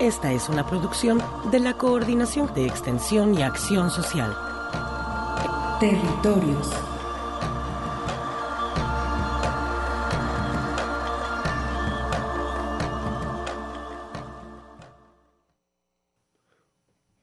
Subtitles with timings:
[0.00, 4.34] Esta es una producción de la Coordinación de Extensión y Acción Social.
[5.78, 6.70] Territorios.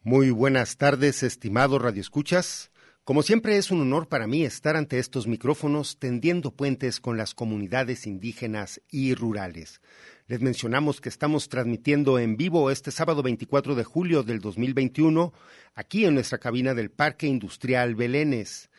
[0.04, 2.70] Muy buenas tardes, estimados radioescuchas.
[3.04, 7.34] Como siempre es un honor para mí estar ante estos micrófonos tendiendo puentes con las
[7.34, 9.82] comunidades indígenas y rurales.
[10.30, 15.32] Les mencionamos que estamos transmitiendo en vivo este sábado 24 de julio del 2021
[15.74, 18.70] aquí en nuestra cabina del Parque Industrial Belénes.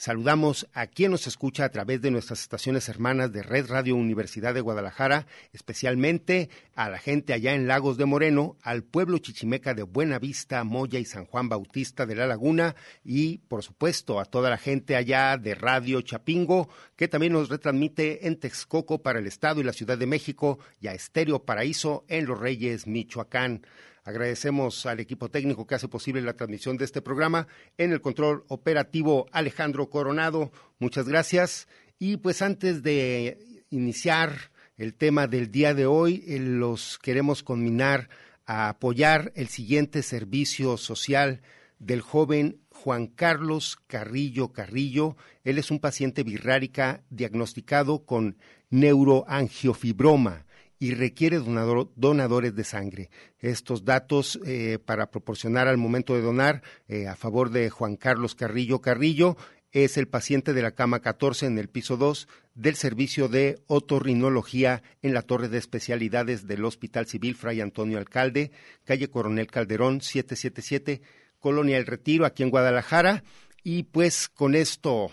[0.00, 4.54] Saludamos a quien nos escucha a través de nuestras estaciones hermanas de Red Radio Universidad
[4.54, 9.82] de Guadalajara, especialmente a la gente allá en Lagos de Moreno, al pueblo chichimeca de
[9.82, 14.56] Buenavista, Moya y San Juan Bautista de la Laguna y, por supuesto, a toda la
[14.56, 19.64] gente allá de Radio Chapingo, que también nos retransmite en Texcoco para el Estado y
[19.64, 23.62] la Ciudad de México y a Estéreo Paraíso en Los Reyes, Michoacán.
[24.08, 27.46] Agradecemos al equipo técnico que hace posible la transmisión de este programa.
[27.76, 30.50] En el control operativo, Alejandro Coronado.
[30.78, 31.68] Muchas gracias.
[31.98, 33.38] Y pues antes de
[33.68, 38.08] iniciar el tema del día de hoy, eh, los queremos conminar
[38.46, 41.42] a apoyar el siguiente servicio social
[41.78, 45.18] del joven Juan Carlos Carrillo Carrillo.
[45.44, 48.38] Él es un paciente birrárica diagnosticado con
[48.70, 50.46] neuroangiofibroma
[50.78, 53.10] y requiere donadores de sangre.
[53.40, 58.34] Estos datos eh, para proporcionar al momento de donar eh, a favor de Juan Carlos
[58.34, 59.36] Carrillo Carrillo
[59.72, 64.82] es el paciente de la cama 14 en el piso 2 del servicio de otorrinología
[65.02, 68.50] en la torre de especialidades del Hospital Civil Fray Antonio Alcalde,
[68.84, 71.02] calle Coronel Calderón 777,
[71.38, 73.22] Colonia El Retiro, aquí en Guadalajara.
[73.62, 75.10] Y pues con esto,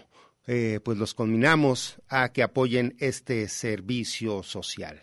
[0.48, 5.02] eh, pues los combinamos a que apoyen este servicio social.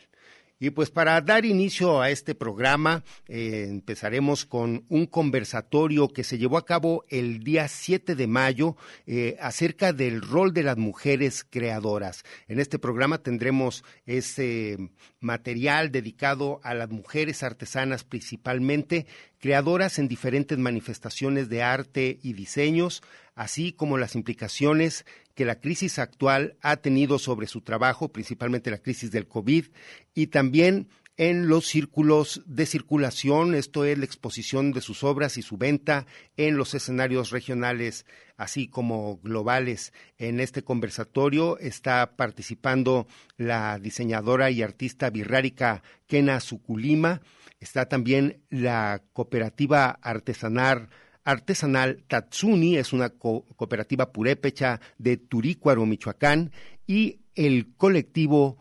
[0.63, 6.39] Y pues para dar inicio a este programa, eh, empezaremos con un conversatorio que se
[6.39, 8.77] llevó a cabo el día 7 de mayo
[9.09, 12.23] eh, acerca del rol de las mujeres creadoras.
[12.47, 14.79] En este programa tendremos ese
[15.19, 19.09] material dedicado a las mujeres artesanas principalmente,
[19.41, 23.03] creadoras en diferentes manifestaciones de arte y diseños,
[23.35, 25.05] así como las implicaciones
[25.35, 29.67] que la crisis actual ha tenido sobre su trabajo, principalmente la crisis del COVID,
[30.15, 30.89] y también
[31.19, 36.07] en los círculos de circulación, esto es la exposición de sus obras y su venta
[36.37, 38.07] en los escenarios regionales,
[38.39, 39.93] así como globales.
[40.17, 43.07] En este conversatorio está participando
[43.37, 47.21] la diseñadora y artista birrárica Kena Sukulima,
[47.61, 50.89] está también la cooperativa artesanal
[51.25, 56.53] artesanal Tatsuni, es una cooperativa purépecha de Turícuaro, Michoacán,
[56.87, 58.59] y el colectivo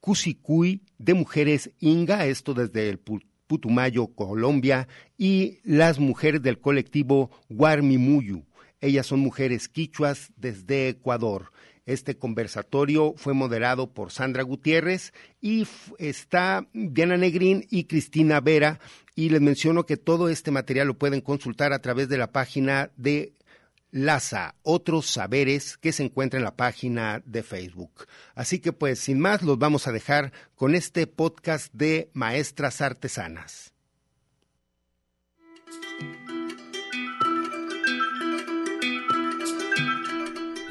[0.00, 8.44] Cusicuy de mujeres Inga, esto desde el Putumayo, Colombia, y las mujeres del colectivo Guarmimuyu.
[8.80, 11.52] Ellas son mujeres quichuas desde Ecuador.
[11.84, 15.66] Este conversatorio fue moderado por Sandra Gutiérrez y
[15.98, 18.78] está Diana Negrín y Cristina Vera.
[19.14, 22.90] Y les menciono que todo este material lo pueden consultar a través de la página
[22.96, 23.32] de
[23.90, 28.06] LASA, otros saberes que se encuentra en la página de Facebook.
[28.34, 33.71] Así que pues sin más los vamos a dejar con este podcast de Maestras Artesanas.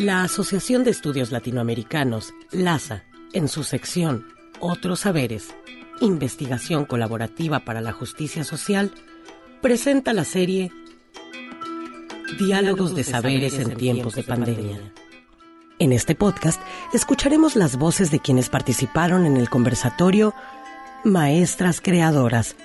[0.01, 3.03] La Asociación de Estudios Latinoamericanos, LASA,
[3.33, 4.25] en su sección
[4.59, 5.53] Otros Saberes,
[5.99, 8.91] Investigación Colaborativa para la Justicia Social,
[9.61, 10.71] presenta la serie
[12.39, 14.91] Diálogos de Saberes en tiempos de pandemia.
[15.77, 16.59] En este podcast
[16.95, 20.33] escucharemos las voces de quienes participaron en el conversatorio
[21.03, 22.55] Maestras Creadoras,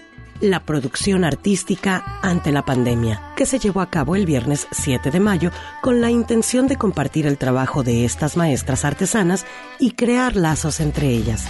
[0.41, 5.21] la producción artística ante la pandemia, que se llevó a cabo el viernes 7 de
[5.21, 5.51] mayo
[5.83, 9.47] con la intención de compartir el trabajo de estas maestras artesanas
[9.79, 11.47] y crear lazos entre ellas.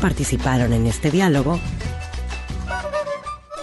[0.00, 1.60] Participaron en este diálogo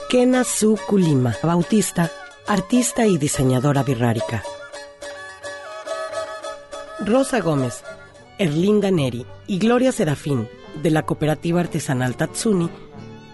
[0.10, 2.10] Kena Su Kulima, bautista,
[2.48, 4.42] artista y diseñadora birrárica.
[7.00, 7.84] Rosa Gómez,
[8.40, 10.48] Erlinda Neri y Gloria Serafín,
[10.82, 12.70] de la cooperativa artesanal Tatsuni,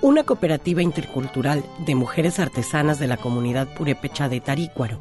[0.02, 5.00] una cooperativa intercultural de mujeres artesanas de la comunidad purépecha de Tarícuaro.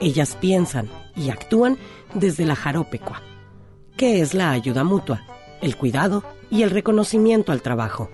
[0.00, 1.78] Ellas piensan y actúan
[2.14, 3.22] desde la jaropecua,
[3.96, 5.22] que es la ayuda mutua,
[5.60, 8.10] el cuidado y el reconocimiento al trabajo.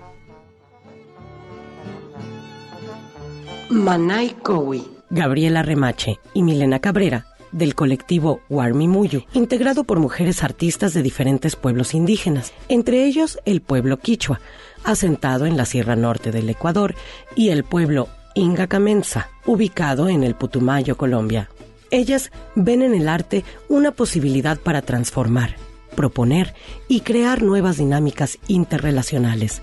[3.69, 11.01] Manay Kowi, Gabriela Remache y Milena Cabrera del colectivo Muyu, integrado por mujeres artistas de
[11.01, 14.39] diferentes pueblos indígenas, entre ellos el pueblo quichua,
[14.83, 16.95] asentado en la Sierra Norte del Ecuador,
[17.35, 21.49] y el pueblo Inga Camenza, ubicado en el Putumayo, Colombia.
[21.91, 25.55] Ellas ven en el arte una posibilidad para transformar,
[25.95, 26.53] proponer
[26.87, 29.61] y crear nuevas dinámicas interrelacionales.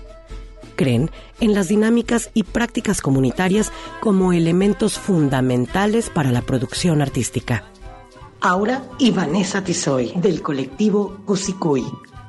[0.75, 1.09] Creen
[1.39, 3.71] en las dinámicas y prácticas comunitarias
[4.01, 7.63] como elementos fundamentales para la producción artística.
[8.41, 11.83] Aura y Vanessa Tizoy, del colectivo Cusicuy,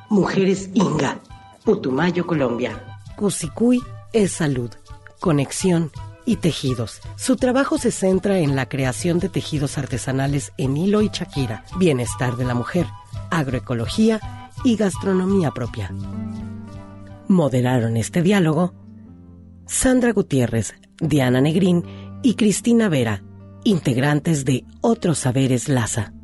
[0.08, 1.20] Mujeres Inga,
[1.68, 2.82] Putumayo, Colombia.
[3.14, 3.82] Cusicuy
[4.14, 4.70] es salud,
[5.20, 5.90] conexión
[6.24, 7.02] y tejidos.
[7.16, 12.38] Su trabajo se centra en la creación de tejidos artesanales en hilo y chaquira, bienestar
[12.38, 12.86] de la mujer,
[13.30, 15.92] agroecología y gastronomía propia.
[17.28, 18.72] Moderaron este diálogo
[19.66, 21.84] Sandra Gutiérrez, Diana Negrín
[22.22, 23.22] y Cristina Vera,
[23.64, 26.14] integrantes de Otros Saberes Laza.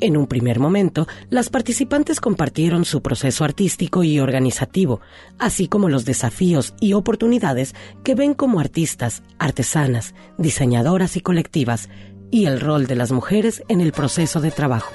[0.00, 5.00] En un primer momento, las participantes compartieron su proceso artístico y organizativo,
[5.38, 7.74] así como los desafíos y oportunidades
[8.04, 11.88] que ven como artistas, artesanas, diseñadoras y colectivas,
[12.30, 14.92] y el rol de las mujeres en el proceso de trabajo.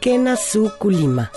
[0.00, 1.30] Kena Su Kulima,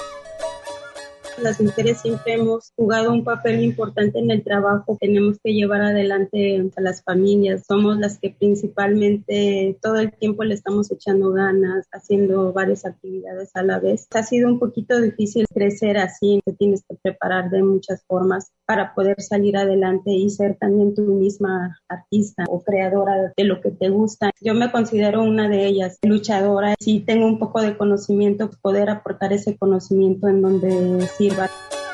[1.41, 4.97] las mujeres siempre hemos jugado un papel importante en el trabajo.
[5.00, 7.63] Tenemos que llevar adelante a las familias.
[7.68, 13.63] Somos las que principalmente todo el tiempo le estamos echando ganas, haciendo varias actividades a
[13.63, 14.07] la vez.
[14.12, 16.41] Ha sido un poquito difícil crecer así.
[16.45, 21.04] Te tienes que preparar de muchas formas para poder salir adelante y ser también tú
[21.04, 24.31] misma artista o creadora de lo que te gusta.
[24.42, 26.75] Yo me considero una de ellas, luchadora.
[26.80, 31.50] Si tengo un poco de conocimiento, poder aportar ese conocimiento en donde sirva.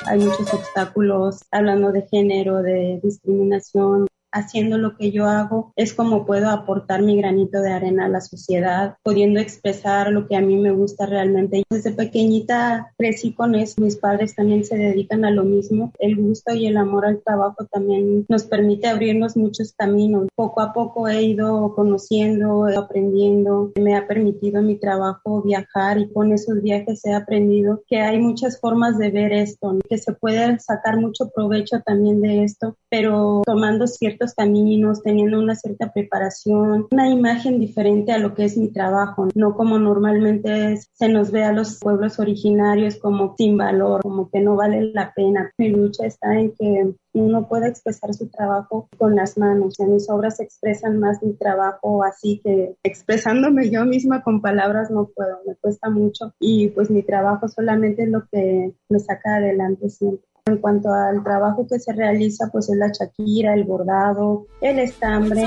[0.06, 6.26] Hay muchos obstáculos hablando de género, de discriminación, haciendo lo que yo hago es como
[6.26, 10.58] puedo aportar mi granito de arena a la sociedad, pudiendo expresar lo que a mí
[10.58, 11.64] me gusta realmente.
[11.70, 15.92] Desde pequeñita crecí con eso, mis padres también se dedican a lo mismo.
[16.00, 20.28] El gusto y el amor al trabajo también nos permite abrirnos muchos caminos.
[20.36, 26.32] Poco a poco he ido conociendo, aprendiendo, me ha permitido mi trabajo viajar y con
[26.32, 30.98] esos viajes he aprendido que hay muchas formas de ver esto, que se puede sacar
[30.98, 33.88] mucho provecho también de esto, pero tomando
[34.20, 39.28] cierto caminos, teniendo una cierta preparación, una imagen diferente a lo que es mi trabajo,
[39.36, 44.42] no como normalmente se nos ve a los pueblos originarios como sin valor, como que
[44.42, 45.52] no vale la pena.
[45.58, 49.80] Mi lucha está en que uno pueda expresar su trabajo con las manos.
[49.80, 55.10] En mis obras expresan más mi trabajo así que expresándome yo misma con palabras no
[55.16, 59.90] puedo, me cuesta mucho y pues mi trabajo solamente es lo que me saca adelante
[59.90, 60.29] siempre.
[60.50, 65.46] En cuanto al trabajo que se realiza, pues es la chaquira, el bordado, el estambre.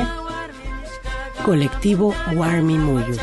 [1.45, 3.17] Colectivo Warmi Muyu.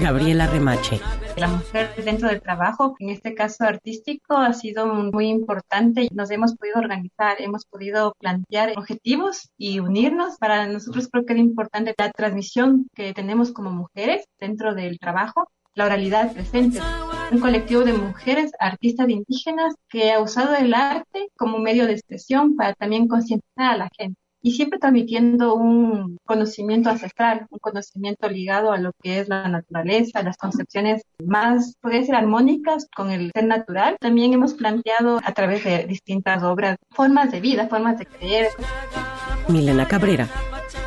[0.00, 1.00] Gabriela Remache.
[1.36, 6.08] La mujer dentro del trabajo, en este caso artístico, ha sido muy importante.
[6.12, 10.36] Nos hemos podido organizar, hemos podido plantear objetivos y unirnos.
[10.38, 15.50] Para nosotros creo que es importante la transmisión que tenemos como mujeres dentro del trabajo,
[15.74, 16.78] la oralidad presente
[17.30, 22.56] un colectivo de mujeres artistas indígenas que ha usado el arte como medio de expresión
[22.56, 28.70] para también concientizar a la gente y siempre transmitiendo un conocimiento ancestral, un conocimiento ligado
[28.70, 33.44] a lo que es la naturaleza, las concepciones más, podría ser armónicas con el ser
[33.46, 33.96] natural.
[34.00, 38.48] También hemos planteado a través de distintas obras formas de vida, formas de creer.
[39.48, 40.28] Milena Cabrera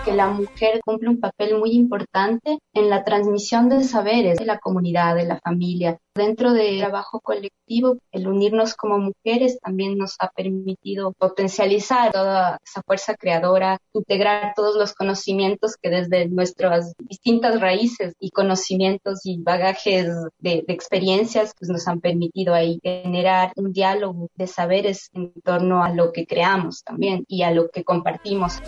[0.05, 4.57] que la mujer cumple un papel muy importante en la transmisión de saberes de la
[4.57, 5.97] comunidad, de la familia.
[6.13, 12.81] Dentro del trabajo colectivo, el unirnos como mujeres también nos ha permitido potencializar toda esa
[12.81, 20.09] fuerza creadora, integrar todos los conocimientos que desde nuestras distintas raíces y conocimientos y bagajes
[20.39, 25.93] de, experiencias pues nos han permitido ahí generar un diálogo de saberes en torno a
[25.93, 28.59] lo que creamos también y a lo que compartimos.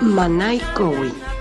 [0.00, 1.39] Manai Kowi.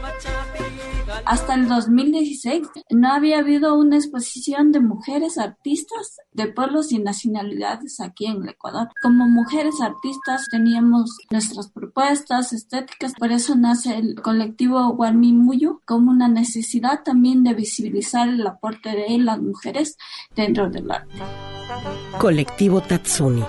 [1.25, 7.99] Hasta el 2016 no había habido una exposición de mujeres artistas de pueblos y nacionalidades
[7.99, 8.89] aquí en el Ecuador.
[9.01, 16.11] Como mujeres artistas teníamos nuestras propuestas estéticas, por eso nace el colectivo Guarmi Muyo como
[16.11, 19.97] una necesidad también de visibilizar el aporte de las mujeres
[20.35, 21.19] dentro del arte.
[22.19, 23.43] Colectivo Tatsuni.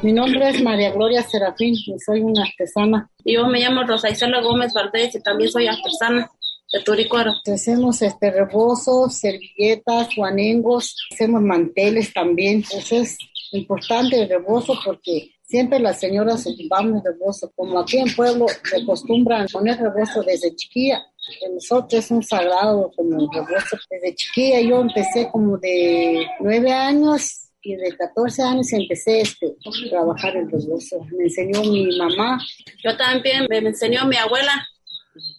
[0.00, 3.10] Mi nombre es María Gloria Serafín y soy una artesana.
[3.24, 6.30] Yo me llamo Rosa Isela Gómez Valdés y también soy artesana
[6.72, 7.32] de Turicuaro.
[7.52, 12.64] Hacemos este rebozos, servilletas, guanengos, hacemos manteles también.
[12.70, 13.16] Eso es
[13.52, 17.50] importante el rebozo porque siempre las señoras ocupamos rebozo.
[17.54, 21.04] Como aquí en pueblo se acostumbran poner rebozo desde chiquilla.
[21.42, 23.76] De nosotros es un sagrado como el rebozo.
[23.90, 29.90] Desde chiquilla yo empecé como de nueve años y de 14 años empecé este, a
[29.90, 31.04] trabajar el rebozo.
[31.16, 32.38] Me enseñó mi mamá.
[32.84, 34.66] Yo también me enseñó mi abuela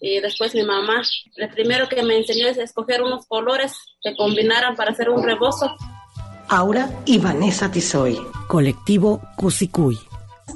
[0.02, 1.02] y después mi mamá.
[1.36, 5.76] Lo primero que me enseñó es escoger unos colores que combinaran para hacer un rebozo.
[6.48, 8.20] Aura y Vanessa Tizoy.
[8.48, 9.98] Colectivo Cusicuy.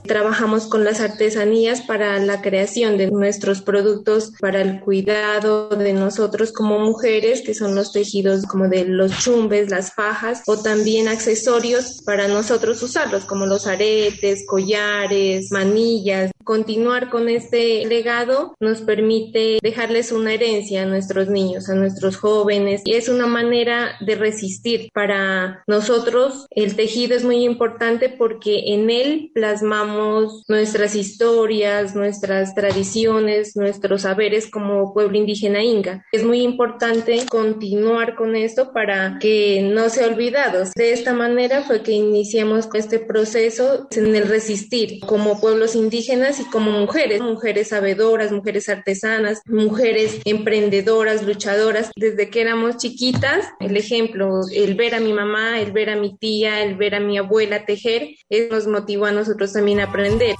[0.03, 6.51] Trabajamos con las artesanías para la creación de nuestros productos, para el cuidado de nosotros
[6.51, 12.01] como mujeres, que son los tejidos como de los chumbes, las fajas, o también accesorios
[12.05, 16.31] para nosotros usarlos, como los aretes, collares, manillas.
[16.43, 22.81] Continuar con este legado nos permite dejarles una herencia a nuestros niños, a nuestros jóvenes,
[22.85, 24.89] y es una manera de resistir.
[24.93, 33.55] Para nosotros el tejido es muy importante porque en él plasmamos nuestras historias, nuestras tradiciones,
[33.55, 36.05] nuestros saberes como pueblo indígena inga.
[36.11, 40.63] Es muy importante continuar con esto para que no sea olvidado.
[40.75, 46.45] De esta manera fue que iniciamos este proceso en el resistir como pueblos indígenas y
[46.45, 51.91] como mujeres, mujeres sabedoras, mujeres artesanas, mujeres emprendedoras, luchadoras.
[51.95, 56.17] Desde que éramos chiquitas, el ejemplo, el ver a mi mamá, el ver a mi
[56.17, 58.15] tía, el ver a mi abuela tejer,
[58.51, 60.35] nos motivó a nosotros también aprender.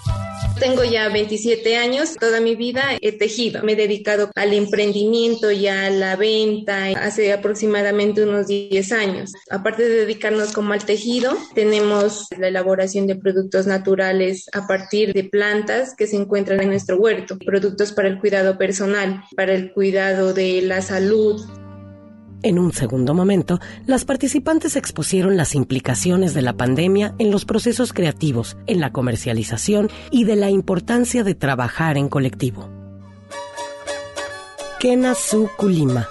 [0.60, 3.64] Tengo ya 27 años, toda mi vida he tejido.
[3.64, 9.34] Me he dedicado al emprendimiento y a la venta hace aproximadamente unos 10 años.
[9.50, 15.24] Aparte de dedicarnos como al tejido, tenemos la elaboración de productos naturales a partir de
[15.24, 20.34] plantas que se encuentran en nuestro huerto, productos para el cuidado personal, para el cuidado
[20.34, 21.42] de la salud,
[22.44, 27.94] en un segundo momento, las participantes expusieron las implicaciones de la pandemia en los procesos
[27.94, 32.70] creativos, en la comercialización y de la importancia de trabajar en colectivo.
[34.80, 36.08] Kena Su Kulima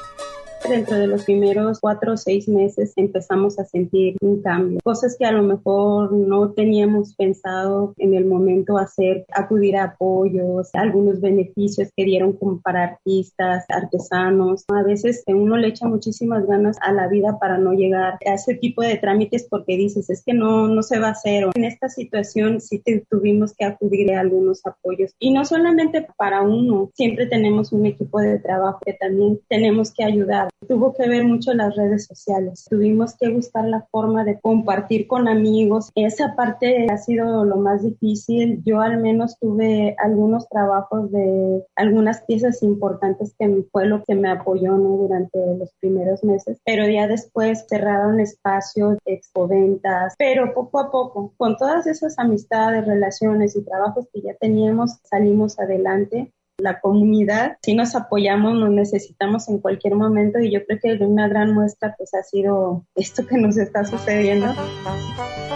[0.68, 5.26] Dentro de los primeros cuatro o seis meses empezamos a sentir un cambio, cosas que
[5.26, 11.88] a lo mejor no teníamos pensado en el momento hacer, acudir a apoyos, algunos beneficios
[11.96, 14.64] que dieron como para artistas, artesanos.
[14.68, 18.54] A veces uno le echa muchísimas ganas a la vida para no llegar a ese
[18.54, 21.44] tipo de trámites porque dices, es que no, no se va a hacer.
[21.54, 26.90] En esta situación sí tuvimos que acudir a algunos apoyos y no solamente para uno,
[26.94, 31.52] siempre tenemos un equipo de trabajo que también tenemos que ayudar Tuvo que ver mucho
[31.54, 32.66] las redes sociales.
[32.70, 35.90] Tuvimos que buscar la forma de compartir con amigos.
[35.94, 38.62] Esa parte ha sido lo más difícil.
[38.64, 44.30] Yo al menos tuve algunos trabajos de algunas piezas importantes que fue lo que me
[44.30, 46.60] apoyó durante los primeros meses.
[46.64, 50.14] Pero ya después cerraron espacios, expoventas.
[50.16, 55.58] Pero poco a poco, con todas esas amistades, relaciones y trabajos que ya teníamos, salimos
[55.58, 56.32] adelante
[56.62, 61.28] la comunidad, si nos apoyamos, nos necesitamos en cualquier momento y yo creo que una
[61.28, 64.54] gran muestra pues ha sido esto que nos está sucediendo.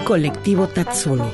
[0.05, 1.31] Colectivo Tatsuni.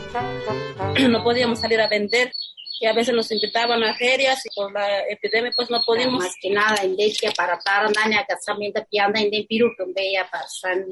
[1.11, 2.33] No podíamos salir a vender
[2.81, 6.25] y a veces nos invitaban a ferias y por la epidemia pues no pudimos.
[6.25, 6.97] Más que nada, en
[7.37, 7.88] para para
[8.26, 9.71] casamiento que anda en Piru,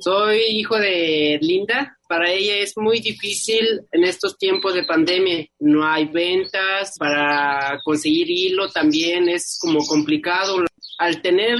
[0.00, 1.96] Soy hijo de Linda.
[2.08, 5.46] Para ella es muy difícil en estos tiempos de pandemia.
[5.60, 10.64] No hay ventas, para conseguir hilo también es como complicado.
[10.98, 11.58] Al tener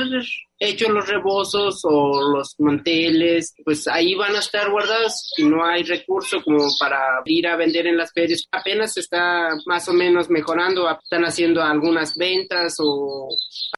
[0.61, 5.83] hechos los rebozos o los manteles, pues ahí van a estar guardados y no hay
[5.83, 8.47] recurso como para ir a vender en las ferias.
[8.53, 13.29] Apenas está más o menos mejorando, están haciendo algunas ventas o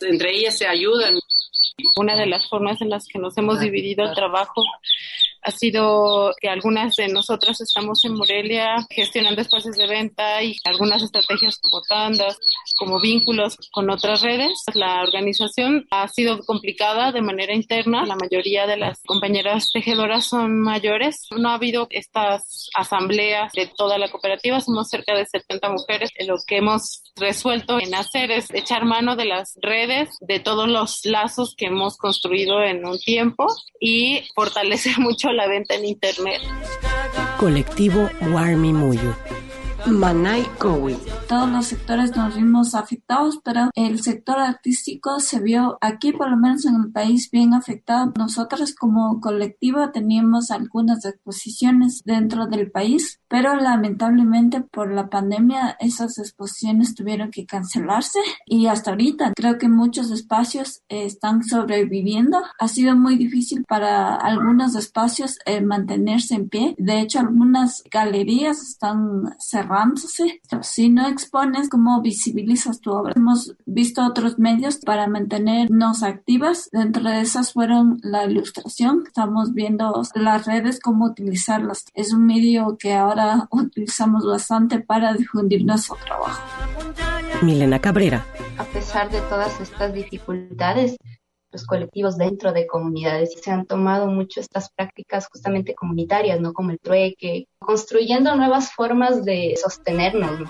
[0.01, 1.19] entre ellas se ayudan.
[1.97, 4.63] Una de las formas en las que nos hemos dividido el trabajo
[5.43, 11.03] ha sido que algunas de nosotras estamos en Morelia gestionando espacios de venta y algunas
[11.03, 12.39] estrategias como tandas,
[12.77, 14.63] como vínculos con otras redes.
[14.75, 18.07] La organización ha sido complicada de manera interna.
[18.07, 21.27] La mayoría de las compañeras tejedoras son mayores.
[21.37, 24.61] No ha habido estas asambleas de toda la cooperativa.
[24.61, 26.11] Somos cerca de 70 mujeres.
[26.27, 31.05] Lo que hemos resuelto en hacer es echar mano de las redes, de todos los
[31.05, 33.47] lazos que hemos construido en un tiempo
[33.81, 36.41] y fortalecer mucho la venta en Internet.
[37.39, 39.15] Colectivo Warmi Muyu.
[39.87, 40.97] Manai Kowi.
[41.29, 46.37] Todos los sectores nos vimos afectados, pero el sector artístico se vio aquí, por lo
[46.37, 48.13] menos en el país, bien afectado.
[48.17, 56.19] Nosotros como colectivo teníamos algunas exposiciones dentro del país, pero lamentablemente por la pandemia esas
[56.19, 62.41] exposiciones tuvieron que cancelarse y hasta ahorita creo que muchos espacios están sobreviviendo.
[62.59, 66.75] Ha sido muy difícil para algunos espacios eh, mantenerse en pie.
[66.79, 69.72] De hecho, algunas galerías están cerradas
[70.63, 73.13] si no expones, ¿cómo visibilizas tu obra?
[73.17, 76.69] Hemos visto otros medios para mantenernos activas.
[76.73, 79.05] Dentro de esas fueron la ilustración.
[79.07, 81.85] Estamos viendo las redes, cómo utilizarlas.
[81.95, 86.43] Es un medio que ahora utilizamos bastante para difundir nuestro trabajo.
[87.43, 88.25] Milena Cabrera.
[88.59, 90.97] A pesar de todas estas dificultades,
[91.53, 96.53] los colectivos dentro de comunidades se han tomado mucho estas prácticas justamente comunitarias, ¿no?
[96.53, 100.49] Como el trueque, construyendo nuevas formas de sostenernos.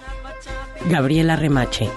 [0.89, 1.89] Gabriela Remache.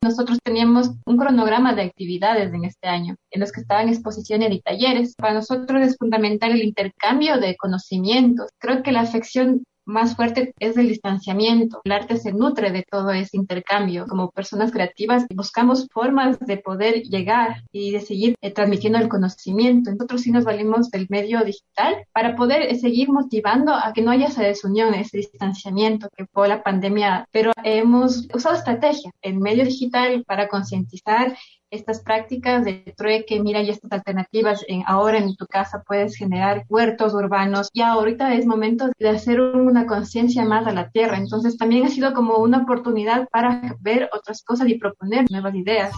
[0.00, 4.60] Nosotros teníamos un cronograma de actividades en este año, en los que estaban exposiciones y
[4.60, 5.14] talleres.
[5.16, 8.50] Para nosotros es fundamental el intercambio de conocimientos.
[8.58, 11.80] Creo que la afección más fuerte es el distanciamiento.
[11.84, 14.06] El arte se nutre de todo ese intercambio.
[14.06, 19.90] Como personas creativas buscamos formas de poder llegar y de seguir eh, transmitiendo el conocimiento.
[19.90, 24.10] Nosotros sí nos valimos del medio digital para poder eh, seguir motivando a que no
[24.10, 29.64] haya esa desunión, ese distanciamiento que fue la pandemia, pero hemos usado estrategia en medio
[29.64, 31.36] digital para concientizar
[31.74, 36.64] estas prácticas de trueque, mira, y estas alternativas, en, ahora en tu casa puedes generar
[36.68, 41.16] huertos urbanos, y ahorita es momento de hacer una conciencia más a la tierra.
[41.16, 45.92] Entonces también ha sido como una oportunidad para ver otras cosas y proponer nuevas ideas.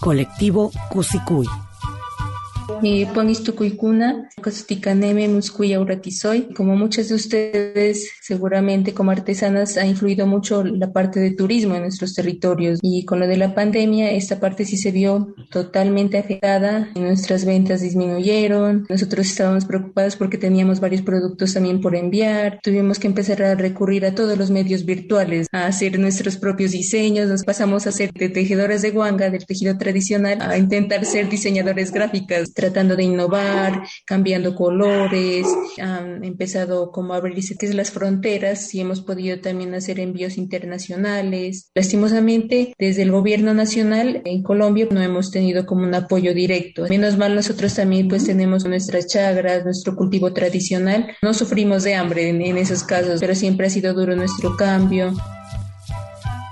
[0.00, 1.46] Colectivo Cusicuy.
[3.14, 6.52] Ponistucuicuna, Costicaneme, Muscuya, Uratizoy.
[6.54, 11.82] Como muchas de ustedes, seguramente como artesanas, ha influido mucho la parte de turismo en
[11.82, 12.78] nuestros territorios.
[12.82, 16.90] Y con lo de la pandemia, esta parte sí se vio totalmente afectada.
[16.94, 18.86] Nuestras ventas disminuyeron.
[18.88, 22.58] Nosotros estábamos preocupados porque teníamos varios productos también por enviar.
[22.62, 27.28] Tuvimos que empezar a recurrir a todos los medios virtuales, a hacer nuestros propios diseños.
[27.28, 31.92] Nos pasamos a ser de tejedoras de guanga, del tejido tradicional, a intentar ser diseñadores
[31.92, 35.48] gráficas tratando de innovar, cambiando colores,
[35.80, 41.70] han empezado como a abrirse las fronteras y hemos podido también hacer envíos internacionales.
[41.74, 46.86] Lastimosamente, desde el gobierno nacional en Colombia no hemos tenido como un apoyo directo.
[46.88, 51.16] Menos mal nosotros también pues tenemos nuestras chagras, nuestro cultivo tradicional.
[51.20, 55.12] No sufrimos de hambre en, en esos casos, pero siempre ha sido duro nuestro cambio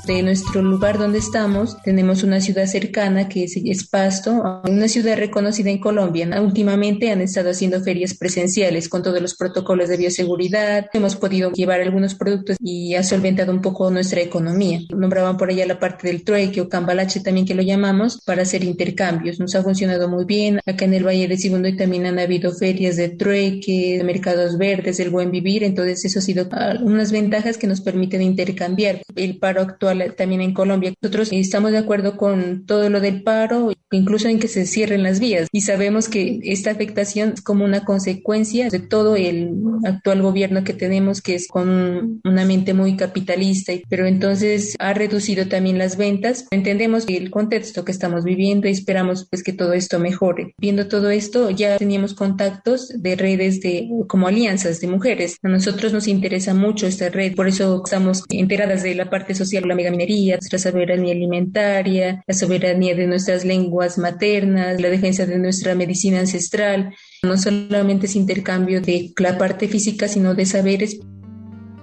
[0.06, 5.70] de nuestro lugar donde estamos, tenemos una ciudad cercana que es, Pasto, una ciudad reconocida
[5.70, 6.28] en Colombia.
[6.40, 10.86] Últimamente han estado haciendo ferias presenciales con todos los protocolos de bioseguridad.
[10.92, 14.80] Hemos podido llevar algunos productos y ha solventado un poco nuestra economía.
[14.94, 18.64] Nombraban por allá la parte del trueque o cambalache también que lo llamamos para hacer
[18.64, 19.40] intercambios.
[19.40, 20.60] Nos ha funcionado muy bien.
[20.66, 25.00] Acá en el Valle de Segundo también han habido ferias de trueque, de mercados verdes,
[25.00, 25.64] el buen vivir.
[25.64, 26.48] Entonces eso ha sido
[26.82, 29.02] unas ventajas que nos permiten intercambiar.
[29.16, 30.92] El paro actual también en Colombia.
[31.00, 35.20] Nosotros estamos de acuerdo con todo lo del paro, incluso en que se cierren las
[35.20, 35.48] vías.
[35.52, 39.52] Y sabemos que esta afectación es como una consecuencia de todo el
[39.84, 45.46] actual gobierno que tenemos, que es con una mente muy capitalista, pero entonces ha reducido
[45.46, 46.46] también las ventas.
[46.50, 50.54] Entendemos el contexto que estamos viviendo y esperamos pues que todo esto mejore.
[50.58, 55.36] Viendo todo esto, ya teníamos contactos de redes de como alianzas de mujeres.
[55.42, 59.66] A nosotros nos interesa mucho esta red, por eso estamos enteradas de la parte social,
[59.66, 65.38] la mega minería, nuestra soberanía alimentaria, la soberanía de nuestras lenguas maternas, la defensa de
[65.38, 66.94] nuestra medicina ancestral.
[67.22, 71.00] No solamente es intercambio de la parte física, sino de saberes.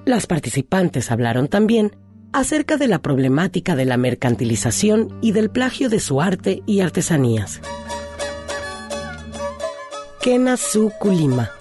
[0.05, 1.95] Las participantes hablaron también
[2.33, 7.61] acerca de la problemática de la mercantilización y del plagio de su arte y artesanías.
[10.21, 11.56] Kena Su Kulima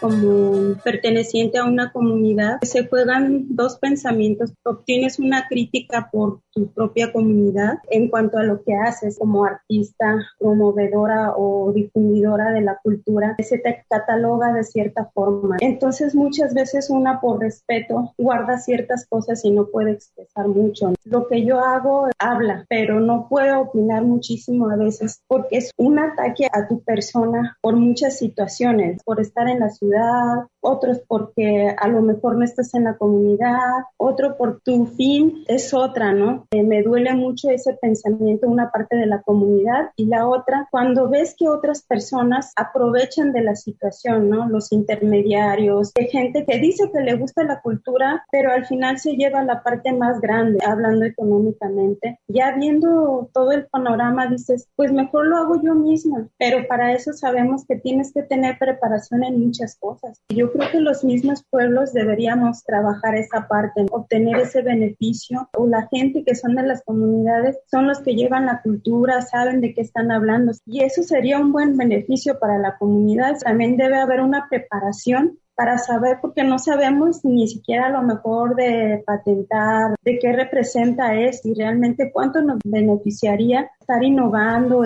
[0.00, 4.52] como perteneciente a una comunidad, se juegan dos pensamientos.
[4.64, 10.16] Obtienes una crítica por tu propia comunidad en cuanto a lo que haces como artista,
[10.38, 13.36] promovedora o difundidora de la cultura.
[13.38, 15.56] Se te cataloga de cierta forma.
[15.60, 20.92] Entonces muchas veces una por respeto guarda ciertas cosas y no puede expresar mucho.
[21.04, 25.98] Lo que yo hago habla, pero no puedo opinar muchísimo a veces porque es un
[25.98, 31.74] ataque a tu persona por muchas situaciones, por estar en la ciudad ciudad, otros porque
[31.76, 36.46] a lo mejor no estás en la comunidad, otro por tu fin es otra, ¿no?
[36.50, 41.08] Eh, me duele mucho ese pensamiento, una parte de la comunidad y la otra, cuando
[41.08, 44.48] ves que otras personas aprovechan de la situación, ¿no?
[44.48, 49.16] Los intermediarios, de gente que dice que le gusta la cultura, pero al final se
[49.16, 52.18] lleva la parte más grande, hablando económicamente.
[52.28, 57.12] Ya viendo todo el panorama, dices, pues mejor lo hago yo misma, pero para eso
[57.12, 60.20] sabemos que tienes que tener preparación en muchas cosas.
[60.28, 65.88] Yo creo que los mismos pueblos deberíamos trabajar esa parte, obtener ese beneficio o la
[65.90, 69.82] gente que son de las comunidades son los que llevan la cultura, saben de qué
[69.82, 73.38] están hablando y eso sería un buen beneficio para la comunidad.
[73.38, 78.54] También debe haber una preparación para saber, porque no sabemos ni siquiera a lo mejor
[78.56, 84.82] de patentar, de qué representa esto y realmente cuánto nos beneficiaría estar innovando.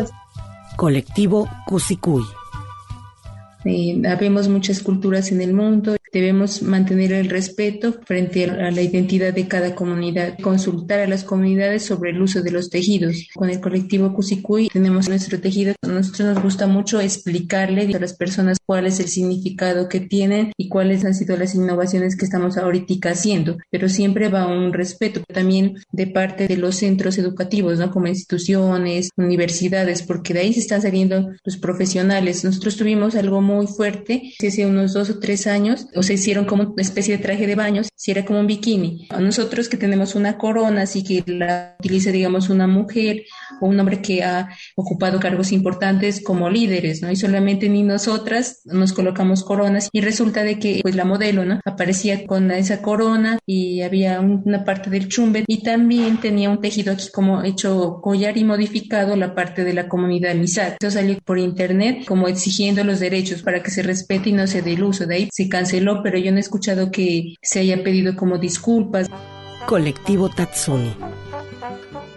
[0.76, 2.22] Colectivo Cusicuy.
[3.64, 9.32] Eh, habemos muchas culturas en el mundo Debemos mantener el respeto frente a la identidad
[9.32, 13.28] de cada comunidad, consultar a las comunidades sobre el uso de los tejidos.
[13.32, 15.74] Con el colectivo Cusicuy tenemos nuestro tejido.
[15.82, 20.52] A nosotros nos gusta mucho explicarle a las personas cuál es el significado que tienen
[20.56, 25.20] y cuáles han sido las innovaciones que estamos ahorita haciendo, pero siempre va un respeto
[25.32, 27.92] también de parte de los centros educativos, ¿no?
[27.92, 32.44] Como instituciones, universidades, porque de ahí se están saliendo los profesionales.
[32.44, 36.62] Nosotros tuvimos algo muy fuerte hace unos dos o tres años o se hicieron como
[36.64, 39.08] una especie de traje de baños, si era como un bikini.
[39.18, 43.24] Nosotros que tenemos una corona, así que la utiliza, digamos, una mujer
[43.60, 47.10] o un hombre que ha ocupado cargos importantes como líderes, ¿no?
[47.10, 51.60] Y solamente ni nosotras nos colocamos coronas y resulta de que, pues, la modelo, ¿no?
[51.64, 56.92] Aparecía con esa corona y había una parte del chumbe y también tenía un tejido
[56.92, 60.76] aquí como hecho collar y modificado la parte de la comunidad misal.
[60.80, 64.62] Eso salió por internet como exigiendo los derechos para que se respete y no se
[64.62, 65.06] dé el uso.
[65.06, 69.08] De ahí se canceló pero yo no he escuchado que se haya pedido como disculpas.
[69.66, 70.94] Colectivo Tatsuni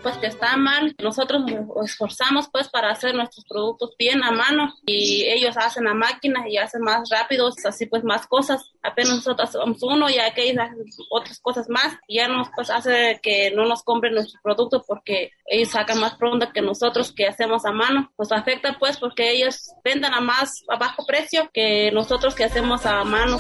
[0.04, 0.94] pues que está mal.
[1.02, 5.94] Nosotros nos esforzamos pues para hacer nuestros productos bien a mano y ellos hacen a
[5.94, 8.74] máquina y hacen más rápidos, así pues más cosas.
[8.84, 13.20] Apenas nosotros somos uno y aquellos hacen otras cosas más y ya nos pues hace
[13.24, 17.66] que no nos compren nuestro producto porque ellos sacan más pronto que nosotros que hacemos
[17.66, 18.12] a mano.
[18.18, 22.86] Nos afecta pues porque ellos venden a más a bajo precio que nosotros que hacemos
[22.86, 23.40] a mano.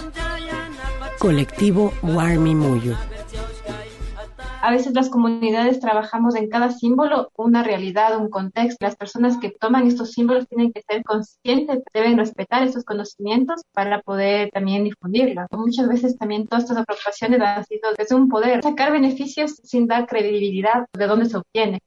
[1.19, 2.97] Colectivo Warmi Muyo
[4.63, 8.78] a veces las comunidades trabajamos en cada símbolo una realidad, un contexto.
[8.80, 14.02] Las personas que toman estos símbolos tienen que ser conscientes, deben respetar estos conocimientos para
[14.02, 15.47] poder también difundirlos.
[15.52, 20.08] Muchas veces también todas estas apropiaciones han sido desde un poder, sacar beneficios sin dar
[20.08, 21.80] credibilidad de dónde se obtiene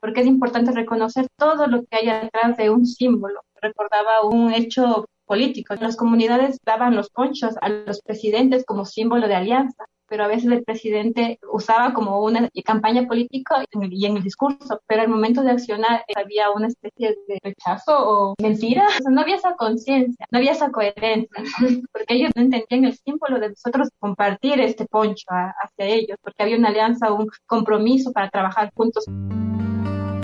[0.00, 3.40] porque es importante reconocer todo lo que hay atrás de un símbolo.
[3.60, 5.74] Recordaba un hecho político.
[5.76, 10.50] Las comunidades daban los ponchos a los presidentes como símbolo de alianza pero a veces
[10.50, 15.50] el presidente usaba como una campaña política y en el discurso, pero al momento de
[15.50, 18.86] accionar había una especie de rechazo o mentira.
[19.08, 21.28] no había esa conciencia, no había esa coherencia,
[21.92, 26.56] porque ellos no entendían el símbolo de nosotros compartir este poncho hacia ellos, porque había
[26.56, 29.04] una alianza, un compromiso para trabajar juntos.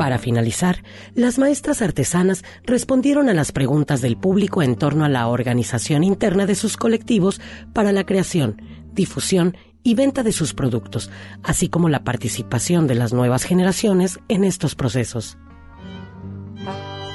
[0.01, 0.83] Para finalizar,
[1.15, 6.47] las maestras artesanas respondieron a las preguntas del público en torno a la organización interna
[6.47, 7.39] de sus colectivos
[7.75, 8.63] para la creación,
[8.95, 11.11] difusión y venta de sus productos,
[11.43, 15.39] así como la participación de las nuevas generaciones en estos procesos.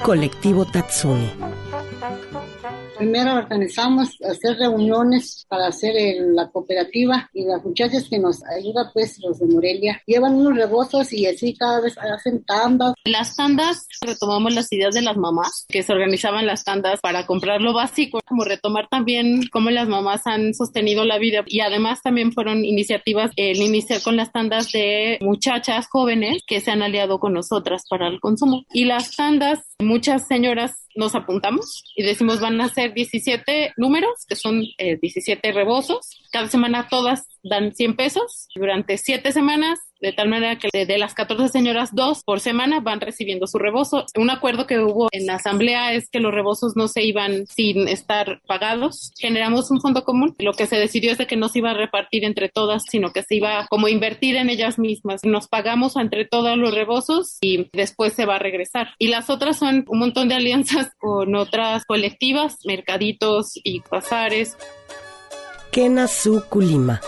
[0.04, 1.30] Colectivo Tatsuni
[2.98, 5.94] Primero organizamos hacer reuniones para hacer
[6.34, 11.12] la cooperativa y las muchachas que nos ayudan, pues los de Morelia, llevan unos rebozos
[11.14, 12.94] y así cada vez hacen tandas.
[13.04, 17.62] Las tandas retomamos las ideas de las mamás que se organizaban las tandas para comprar
[17.62, 22.32] lo básico, como retomar también cómo las mamás han sostenido la vida y además también
[22.32, 27.34] fueron iniciativas el iniciar con las tandas de muchachas jóvenes que se han aliado con
[27.34, 32.70] nosotras para el consumo y las tandas muchas señoras nos apuntamos y decimos van a
[32.70, 38.98] ser 17 números, que son 17 eh, rebozos, Cada semana todas dan 100 pesos durante
[38.98, 43.48] siete semanas, de tal manera que de, las 14 señoras, dos por semana van recibiendo
[43.48, 44.06] su rebozo.
[44.18, 47.88] Un acuerdo que hubo en la asamblea es que los rebozos no se iban sin
[47.88, 49.14] estar pagados.
[49.18, 50.36] Generamos un fondo común.
[50.40, 53.12] Lo que se decidió es de que no se iba a repartir entre todas, sino
[53.12, 55.22] que se iba como invertir en ellas mismas.
[55.24, 58.90] Nos pagamos entre todos los rebozos y después se va a regresar.
[59.00, 64.58] Y las otras son un montón de alianzas con otras colectivas, mercaditos y pasares.
[65.72, 67.02] Kena Su Kulima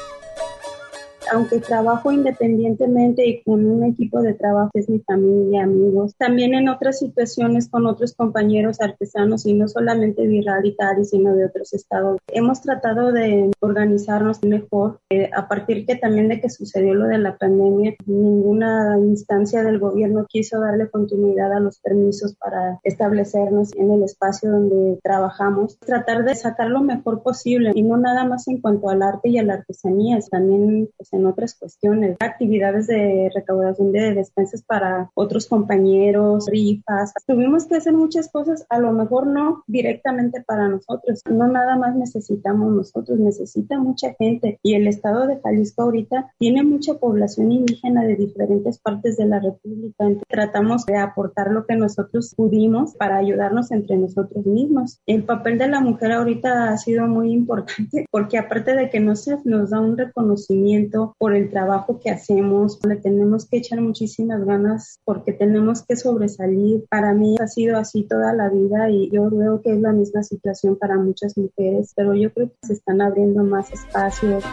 [1.31, 6.69] aunque trabajo independientemente y con un equipo de trabajo es mi familia, amigos, también en
[6.69, 12.19] otras situaciones con otros compañeros artesanos y no solamente de Irralitari, sino de otros estados.
[12.27, 14.99] Hemos tratado de organizarnos mejor.
[15.09, 19.79] Eh, a partir que también de que sucedió lo de la pandemia, ninguna instancia del
[19.79, 25.77] gobierno quiso darle continuidad a los permisos para establecernos en el espacio donde trabajamos.
[25.79, 29.37] Tratar de sacar lo mejor posible y no nada más en cuanto al arte y
[29.37, 35.47] a la artesanía, también pues, en otras cuestiones, actividades de recaudación de despensas para otros
[35.47, 37.13] compañeros, rifas.
[37.25, 41.95] Tuvimos que hacer muchas cosas, a lo mejor no directamente para nosotros, no nada más
[41.95, 48.06] necesitamos nosotros, necesita mucha gente y el estado de Jalisco ahorita tiene mucha población indígena
[48.06, 50.06] de diferentes partes de la República.
[50.27, 54.99] tratamos de aportar lo que nosotros pudimos para ayudarnos entre nosotros mismos.
[55.06, 59.15] El papel de la mujer ahorita ha sido muy importante porque aparte de que no
[59.15, 62.79] se nos da un reconocimiento por el trabajo que hacemos.
[62.85, 66.85] Le tenemos que echar muchísimas ganas porque tenemos que sobresalir.
[66.89, 70.23] Para mí ha sido así toda la vida y yo veo que es la misma
[70.23, 74.43] situación para muchas mujeres, pero yo creo que se están abriendo más espacios.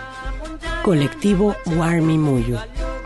[0.85, 2.59] Colectivo Warmi Muyo.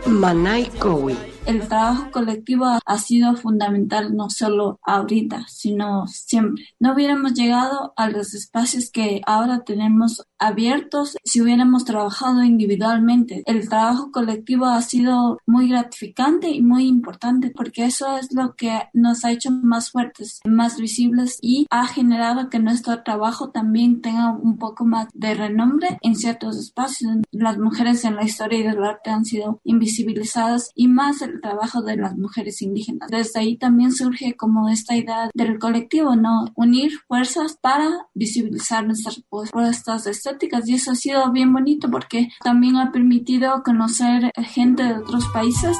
[0.05, 6.65] Manai Kowi el trabajo colectivo ha sido fundamental no solo ahorita, sino siempre.
[6.79, 13.41] No hubiéramos llegado a los espacios que ahora tenemos abiertos si hubiéramos trabajado individualmente.
[13.47, 18.83] El trabajo colectivo ha sido muy gratificante y muy importante porque eso es lo que
[18.93, 24.31] nos ha hecho más fuertes, más visibles y ha generado que nuestro trabajo también tenga
[24.31, 27.11] un poco más de renombre en ciertos espacios.
[27.31, 31.97] Las mujeres en la historia del arte han sido invisibilizadas y más el trabajo de
[31.97, 33.09] las mujeres indígenas.
[33.09, 36.45] Desde ahí también surge como esta idea del colectivo, ¿no?
[36.55, 42.77] Unir fuerzas para visibilizar nuestras propuestas estéticas y eso ha sido bien bonito porque también
[42.77, 45.77] ha permitido conocer gente de otros países.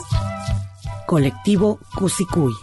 [1.08, 2.54] Colectivo Cusicuy.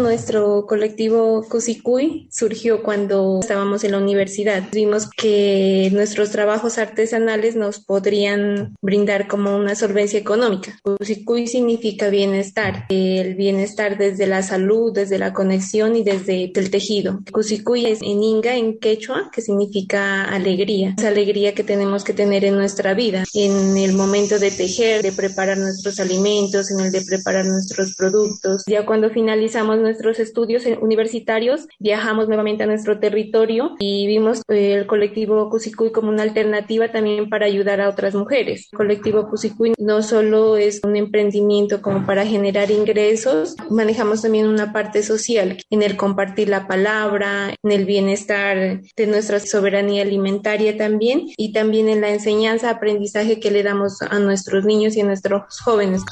[0.00, 4.62] Nuestro colectivo Cusicuy surgió cuando estábamos en la universidad.
[4.72, 10.80] Vimos que nuestros trabajos artesanales nos podrían brindar como una solvencia económica.
[10.82, 17.20] Cusicuy significa bienestar, el bienestar desde la salud, desde la conexión y desde el tejido.
[17.30, 22.46] Cusicuy es en inga, en quechua, que significa alegría, esa alegría que tenemos que tener
[22.46, 27.02] en nuestra vida, en el momento de tejer, de preparar nuestros alimentos, en el de
[27.02, 28.62] preparar nuestros productos.
[28.66, 34.86] Ya cuando finalizamos nuestros estudios universitarios, viajamos nuevamente a nuestro territorio y vimos eh, el
[34.86, 38.68] colectivo Cusicuy como una alternativa también para ayudar a otras mujeres.
[38.72, 44.72] El colectivo Cusicuy no solo es un emprendimiento como para generar ingresos, manejamos también una
[44.72, 51.28] parte social en el compartir la palabra, en el bienestar de nuestra soberanía alimentaria también
[51.36, 55.60] y también en la enseñanza, aprendizaje que le damos a nuestros niños y a nuestros
[55.60, 56.02] jóvenes.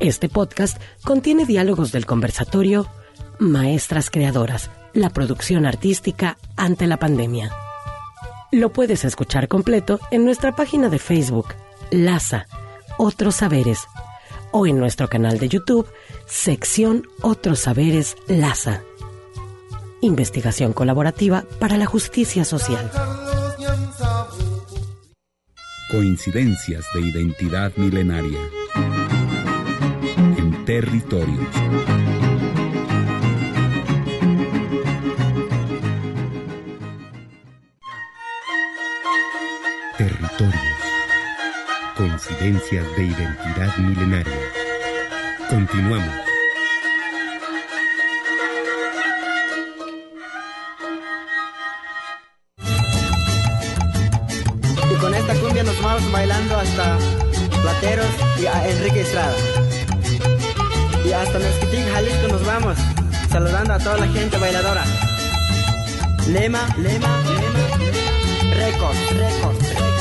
[0.00, 2.88] Este podcast contiene diálogos del conversatorio
[3.38, 7.52] Maestras Creadoras, la producción artística ante la pandemia.
[8.50, 11.54] Lo puedes escuchar completo en nuestra página de Facebook,
[11.90, 12.46] LASA,
[12.98, 13.86] Otros Saberes,
[14.50, 15.86] o en nuestro canal de YouTube,
[16.26, 18.82] sección Otros Saberes LASA.
[20.00, 22.90] Investigación colaborativa para la justicia social.
[25.90, 28.40] Coincidencias de identidad milenaria
[30.64, 31.46] territorios.
[39.98, 40.54] Territorios.
[41.96, 44.32] Coincidencias de identidad milenaria.
[45.50, 46.14] Continuamos.
[54.90, 56.98] Y con esta cumbia nos vamos bailando hasta
[57.60, 58.06] Plateros
[58.40, 59.34] y a Enrique Estrada.
[61.20, 62.76] Hasta Mezquitic, Jalisco nos vamos,
[63.30, 64.84] saludando a toda la gente bailadora.
[66.26, 67.64] Lema, lema, lema,
[68.54, 69.94] récord, récord, récord.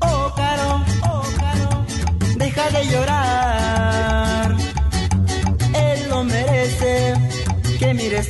[0.00, 1.86] Oh, caro, oh, caro,
[2.36, 4.56] deja de llorar.
[5.74, 7.14] Él lo merece
[7.80, 8.22] deja de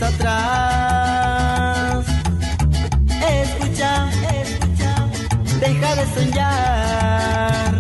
[6.15, 7.75] soñar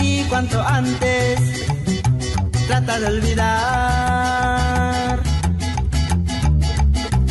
[0.00, 1.40] y cuanto antes
[2.66, 3.58] trata de olvidar.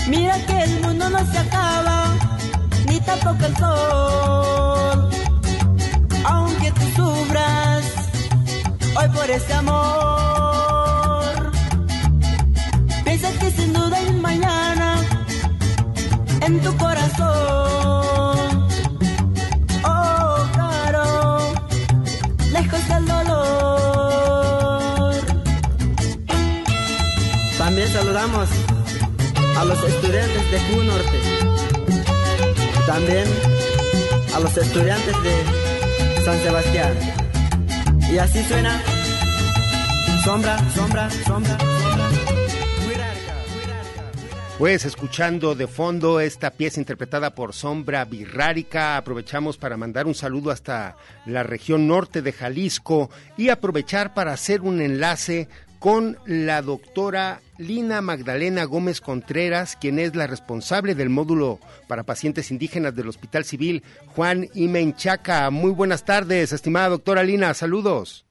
[0.08, 2.06] Mira que el mundo no se acaba,
[2.88, 5.10] ni tampoco el sol.
[6.24, 7.86] Aunque tú sufras
[8.96, 10.17] hoy por ese amor,
[30.52, 31.20] de Q Norte.
[32.86, 33.26] También
[34.34, 36.94] a los estudiantes de San Sebastián.
[38.12, 38.82] Y así suena.
[40.24, 41.58] Sombra, sombra, sombra.
[44.58, 50.50] Pues escuchando de fondo esta pieza interpretada por Sombra Virrárica, aprovechamos para mandar un saludo
[50.50, 50.96] hasta
[51.28, 55.48] la región norte de Jalisco y aprovechar para hacer un enlace
[55.80, 62.52] con la doctora Lina Magdalena Gómez Contreras, quien es la responsable del módulo para pacientes
[62.52, 63.84] indígenas del Hospital Civil
[64.16, 65.50] Juan Imenchaca.
[65.50, 68.26] Muy buenas tardes, estimada doctora Lina, saludos.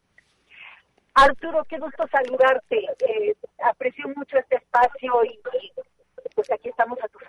[1.15, 2.77] Arturo, qué gusto saludarte.
[2.77, 5.73] Eh, aprecio mucho este espacio y, y
[6.35, 7.23] pues aquí estamos a tus.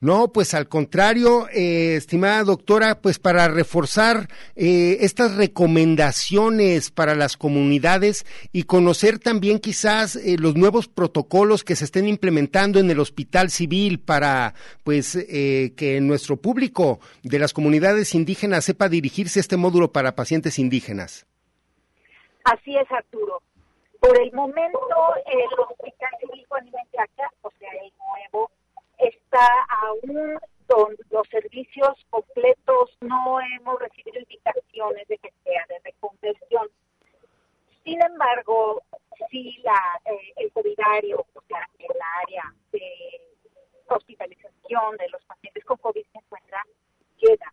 [0.00, 7.36] No, pues al contrario, eh, estimada doctora, pues para reforzar eh, estas recomendaciones para las
[7.36, 13.00] comunidades y conocer también quizás eh, los nuevos protocolos que se estén implementando en el
[13.00, 19.42] hospital civil para pues eh, que nuestro público de las comunidades indígenas sepa dirigirse a
[19.42, 21.26] este módulo para pacientes indígenas.
[22.44, 23.42] Así es, Arturo.
[23.98, 24.78] Por el momento,
[25.26, 27.92] el Hospital Civil Juan Imenchaca, o sea, el
[29.30, 29.46] está
[29.82, 36.68] aún con los servicios completos, no hemos recibido indicaciones de que sea de reconversión.
[37.84, 38.82] Sin embargo,
[39.30, 42.82] sí la, eh, el covidario, o sea, el área de
[43.88, 46.64] hospitalización de los pacientes con COVID se encuentra
[47.18, 47.52] llena.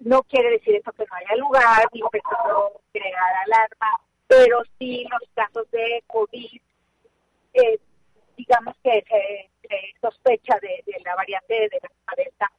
[0.00, 5.06] No quiere decir esto que no haya lugar, ni que no crear alarma, pero sí
[5.10, 6.60] los casos de COVID,
[7.54, 7.80] eh,
[8.36, 12.52] digamos que se, se sospecha de, de, la variante de la Delta,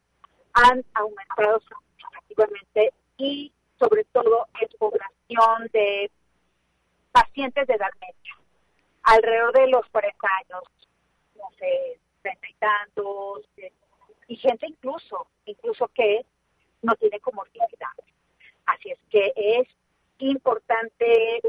[0.54, 6.12] han aumentado significativamente y sobre todo en población de
[7.12, 8.36] pacientes de edad media,
[9.04, 10.64] alrededor de los 40 años,
[11.36, 13.72] no sé, 30 y tantos, eh,
[14.28, 16.26] y gente incluso, incluso que
[16.82, 18.06] no tiene comorbilidades.
[18.66, 19.68] Así es que es
[20.20, 21.42] importante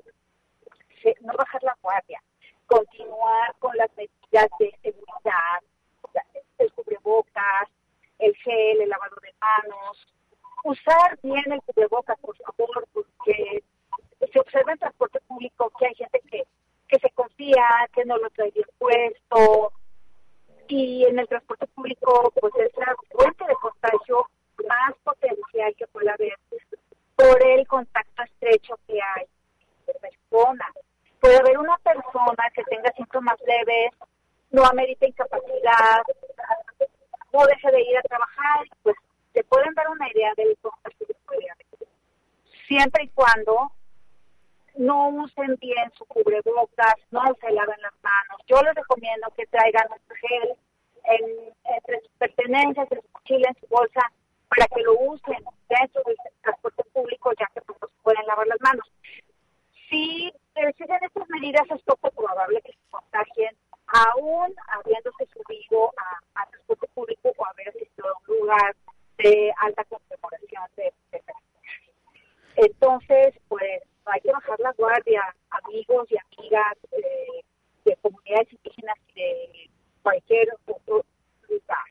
[1.21, 2.23] no bajar la guardia,
[2.67, 5.63] continuar con las medidas de seguridad,
[6.59, 7.69] el cubrebocas,
[8.19, 10.07] el gel, el lavado de manos,
[10.65, 13.63] usar bien el cubrebocas, por favor, porque
[14.33, 16.45] se observa en transporte público que hay gente que,
[16.89, 19.73] que se confía, que no lo trae bien puesto,
[20.69, 24.29] y en el transporte público pues es la fuente de contagio
[24.69, 26.37] más potencial que pueda haber
[27.17, 29.27] por el contacto estrecho que hay
[29.87, 30.69] de personas.
[31.21, 33.93] Puede haber una persona que tenga síntomas leves,
[34.51, 36.03] no amerita incapacidad,
[37.33, 38.97] no deje de ir a trabajar, pues
[39.33, 41.67] se pueden dar una idea del contagio que puede haber.
[42.69, 43.73] Siempre y cuando
[44.79, 48.41] no usen bien su cubrebocas, no se laven las manos.
[48.47, 50.57] Yo les recomiendo que traigan un gel
[51.05, 54.01] en, entre sus pertenencias, en su mochila, en su bolsa,
[54.49, 58.47] para que lo usen dentro del transporte público, ya que pues, no se pueden lavar
[58.47, 58.91] las manos.
[59.91, 60.33] Si
[60.77, 66.87] siguen estas medidas, es poco probable que se contagien, aún habiéndose subido a, a transporte
[66.95, 68.77] público o haber asistido a un lugar
[69.19, 71.23] de alta conmemoración de, de
[72.57, 77.45] Entonces, pues hay que bajar la guardia, amigos y amigas de,
[77.85, 79.71] de comunidades indígenas y de
[80.03, 81.05] cualquier otro
[81.49, 81.85] lugar.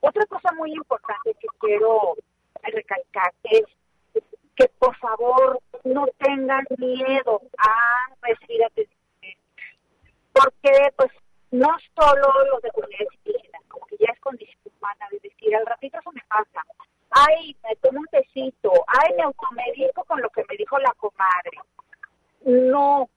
[0.00, 2.14] Otra cosa importante que quiero
[2.62, 3.64] recalcar es
[4.56, 8.98] que por favor no tengan miedo a recibir atención.
[10.32, 11.10] Porque pues
[11.50, 15.66] no solo los de comunidades indígenas, como que ya es condición humana de decir al
[15.66, 16.62] ratito eso me pasa,
[17.10, 21.58] ay, me tomo un tecito, ay, me automedico con lo que me dijo la comadre.
[22.44, 23.08] No,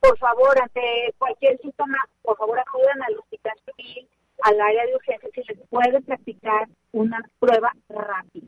[0.00, 4.08] por favor, ante cualquier síntoma, por favor acudan al hospital civil,
[4.42, 8.46] al área de urgencias y les pueden practicar una prueba rápida.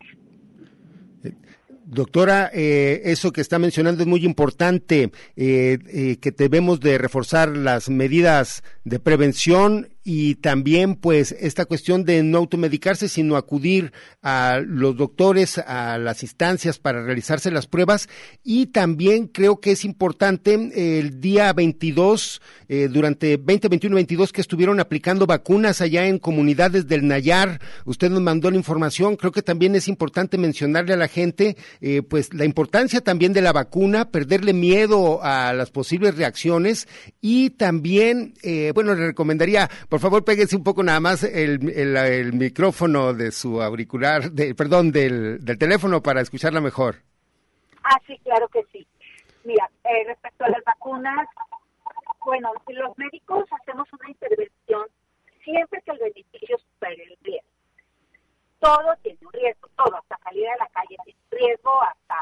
[1.87, 7.51] Doctora, eh, eso que está mencionando es muy importante, eh, eh, que debemos de reforzar
[7.51, 13.93] las medidas de prevención y también pues esta cuestión de no automedicarse, sino acudir
[14.23, 18.09] a los doctores, a las instancias para realizarse las pruebas.
[18.43, 24.43] Y también creo que es importante el día 22, eh, durante 20, 21, 22 que
[24.43, 29.43] estuvieron aplicando vacunas allá en comunidades del Nayar, usted nos mandó la información, creo que
[29.43, 34.11] también es importante mencionarle a la gente eh, pues la importancia también de la vacuna,
[34.11, 36.89] perderle miedo a las posibles reacciones.
[37.21, 42.33] Y también, eh, bueno, le recomendaría, por favor, péguese un poco nada más el, el,
[42.33, 46.97] micrófono de su auricular, de, perdón, del, del teléfono para escucharla mejor.
[47.85, 48.85] Ah, sí, claro que sí.
[49.45, 51.29] Mira, eh, respecto a las vacunas,
[52.25, 54.83] bueno, los médicos hacemos una intervención
[55.45, 57.49] siempre que el beneficio supere el riesgo.
[58.59, 62.17] Todo tiene un riesgo, todo, hasta salir a la calle tiene riesgo, hasta,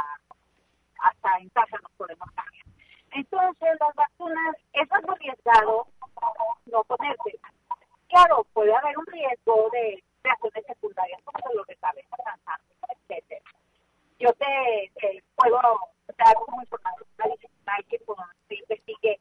[1.01, 2.66] hasta en casa nos podemos cambiar.
[3.12, 5.87] Entonces, las vacunas, es más arriesgado
[6.66, 7.39] no ponerse.
[8.12, 13.50] Claro, puede haber un riesgo de reacciones secundarias, como de cabeza, cansancio, etcétera.
[14.18, 15.58] Yo te, puedo
[16.18, 19.18] dar una información adicional que pues, se investigue.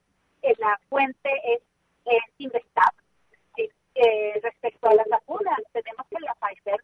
[0.58, 1.62] La fuente es,
[2.04, 2.94] es Investap.
[3.96, 6.84] Eh, respecto a las vacunas, tenemos que la Pfizer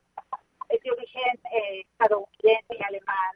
[0.69, 3.35] es de origen eh, estadounidense y alemán,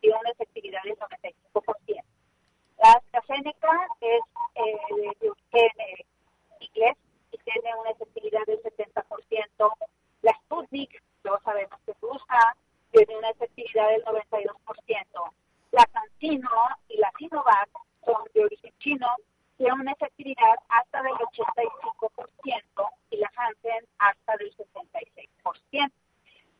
[0.00, 2.04] tiene una efectividad del 95%.
[2.78, 4.22] La AstraZeneca es
[4.54, 6.06] eh, de origen eh,
[6.60, 6.96] inglés
[7.32, 9.72] y tiene una efectividad del 70%.
[10.22, 12.56] La Sputnik, todos sabemos que se usa,
[12.92, 15.32] tiene una efectividad del 92%.
[15.72, 16.50] La Cancino
[16.88, 17.70] y la Sinovac
[18.04, 19.08] son de origen chino,
[19.56, 25.92] tienen una efectividad hasta del 85% y la Hansen hasta del 66%.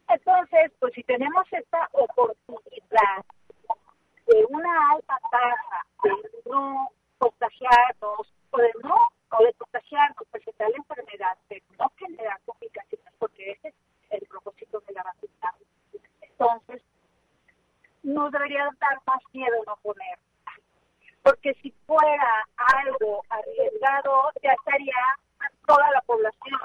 [0.08, 3.24] Entonces, pues si tenemos esta oportunidad
[4.26, 8.96] de una alta tasa de no contagiarnos o de no
[9.30, 13.74] o de contagiarnos, presentar la enfermedad, pero no generar complicaciones, porque ese es
[14.10, 15.54] el propósito de la vacuna.
[16.20, 16.82] Entonces,
[18.02, 20.18] no debería dar más miedo no poner.
[21.22, 24.94] Porque si fuera algo arriesgado, ya estaría
[25.66, 26.60] toda la población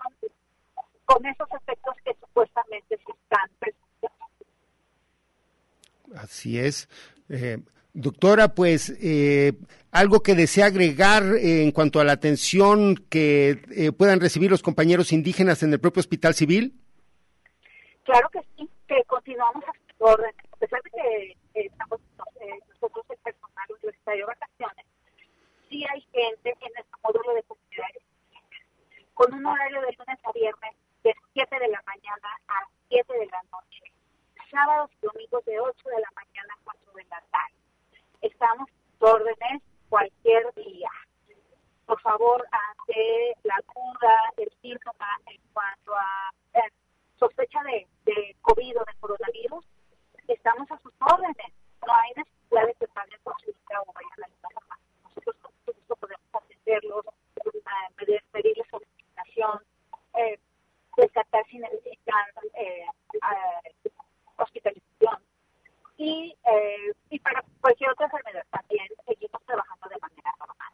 [1.06, 4.18] con esos efectos que supuestamente se están presentando.
[6.16, 6.90] Así es.
[7.30, 7.60] Eh,
[8.18, 9.54] doctora, pues eh,
[9.92, 14.64] algo que desea agregar eh, en cuanto a la atención que eh, puedan recibir los
[14.64, 16.74] compañeros indígenas en el propio hospital civil.
[18.06, 22.00] Claro que sí, que continuamos a orden, a pesar de que eh, estamos
[22.70, 24.86] nosotros el personal universitario de vacaciones,
[25.70, 28.04] sí hay gente en nuestro módulo de comunidades
[29.14, 33.26] con un horario de lunes a viernes de 7 de la mañana a 7 de
[33.28, 33.84] la noche,
[34.50, 37.47] sábados y domingos de 8 de la mañana a 4 de la tarde.
[38.22, 40.90] Estamos a sus órdenes cualquier día.
[41.86, 46.72] Por favor, ante la duda, el síntoma en cuanto a eh,
[47.18, 47.88] sospecha de,
[48.42, 49.66] COVID o de coronavirus,
[50.28, 51.54] estamos a sus órdenes.
[51.86, 54.80] No hay necesidad de que paguen consulta o vayan a la forma.
[55.16, 59.64] Nosotros gusto podemos atenderlos, eh, pedirles orientación,
[60.16, 60.40] eh,
[60.98, 63.92] descartar si necesitan eh, eh,
[64.38, 65.27] hospitalización.
[65.98, 70.68] Y, eh, y para cualquier otra enfermedad también seguimos trabajando de manera normal.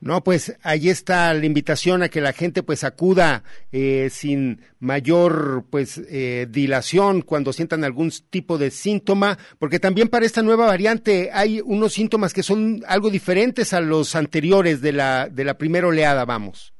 [0.00, 5.64] No, pues ahí está la invitación a que la gente pues acuda eh, sin mayor
[5.70, 11.30] pues eh, dilación cuando sientan algún tipo de síntoma, porque también para esta nueva variante
[11.32, 15.88] hay unos síntomas que son algo diferentes a los anteriores de la de la primera
[15.88, 16.72] oleada, vamos.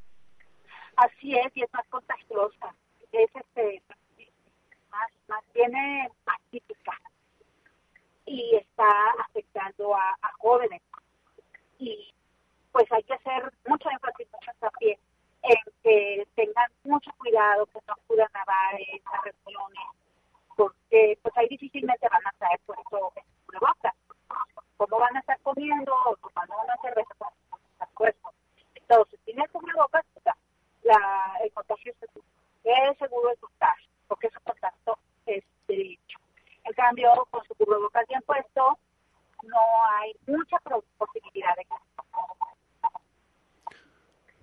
[0.95, 2.73] Así es, y es más contagiosa.
[3.11, 3.81] Es este,
[4.89, 6.16] más, más típica
[8.27, 8.91] y está
[9.25, 10.81] afectando a, jóvenes.
[11.79, 12.13] Y
[12.71, 14.99] pues hay que hacer mucho énfasis, mucho hincapié
[15.43, 19.83] en que tengan mucho cuidado, que no acudan a bares, a reuniones,
[20.55, 23.95] porque pues ahí difícilmente van a traer puesto en cubrebocas.
[24.75, 27.29] ¿Cómo van a estar comiendo o tomando una cerveza con
[27.95, 28.29] puesto?
[28.75, 30.35] Entonces, sin el cubrebocas, o sea,
[30.83, 32.27] la, el contagio es seguro.
[32.63, 36.06] Es seguro el contagio, porque ese contacto es derecho.
[36.67, 38.77] En cambio, con su cubrebocas bien puesto,
[39.43, 39.59] no
[39.95, 40.57] hay mucha
[40.97, 41.75] posibilidad de que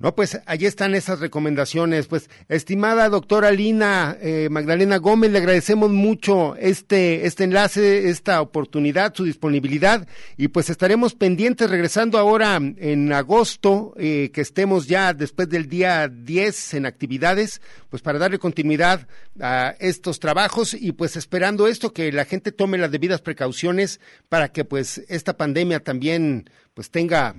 [0.01, 2.09] No, pues allí están esas recomendaciones.
[2.09, 9.14] Pues, estimada doctora Lina eh, Magdalena Gómez, le agradecemos mucho este, este enlace, esta oportunidad,
[9.14, 15.49] su disponibilidad, y pues estaremos pendientes regresando ahora en agosto, eh, que estemos ya después
[15.49, 19.07] del día 10 en actividades, pues para darle continuidad
[19.40, 24.49] a estos trabajos y pues esperando esto, que la gente tome las debidas precauciones para
[24.49, 27.36] que pues esta pandemia también pues tenga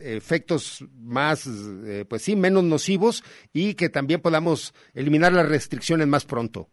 [0.00, 6.24] efectos más, eh, pues sí, menos nocivos y que también podamos eliminar las restricciones más
[6.24, 6.68] pronto.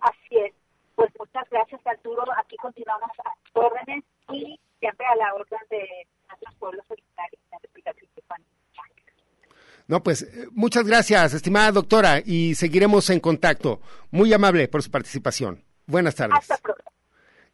[0.00, 0.52] Así es.
[0.94, 2.24] Pues muchas gracias, Arturo.
[2.38, 7.92] Aquí continuamos a órdenes y siempre a la orden de nuestros pueblos originarios la República
[9.88, 13.80] No, pues eh, muchas gracias, estimada doctora, y seguiremos en contacto.
[14.12, 15.64] Muy amable por su participación.
[15.86, 16.38] Buenas tardes.
[16.38, 16.84] Hasta pronto.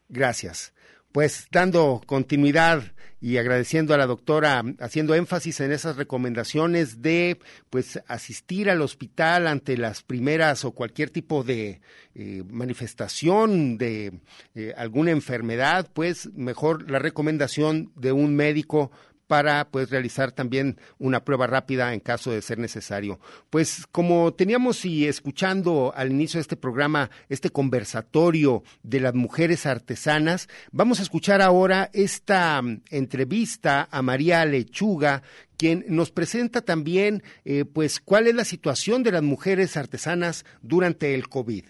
[0.09, 0.75] Gracias.
[1.17, 2.93] Pues dando continuidad
[3.23, 7.39] y agradeciendo a la doctora, haciendo énfasis en esas recomendaciones de
[7.71, 11.81] pues asistir al hospital ante las primeras o cualquier tipo de
[12.15, 14.13] eh, manifestación de
[14.55, 18.91] eh, alguna enfermedad, pues mejor la recomendación de un médico
[19.27, 23.19] para pues realizar también una prueba rápida en caso de ser necesario.
[23.51, 29.67] Pues como teníamos y escuchando al inicio de este programa este conversatorio de las mujeres
[29.67, 35.23] artesanas, vamos a escuchar ahora esta mm, entrevista a María Lechuga
[35.57, 41.15] quien nos presenta también eh, pues cuál es la situación de las mujeres artesanas durante
[41.15, 41.65] el COVID.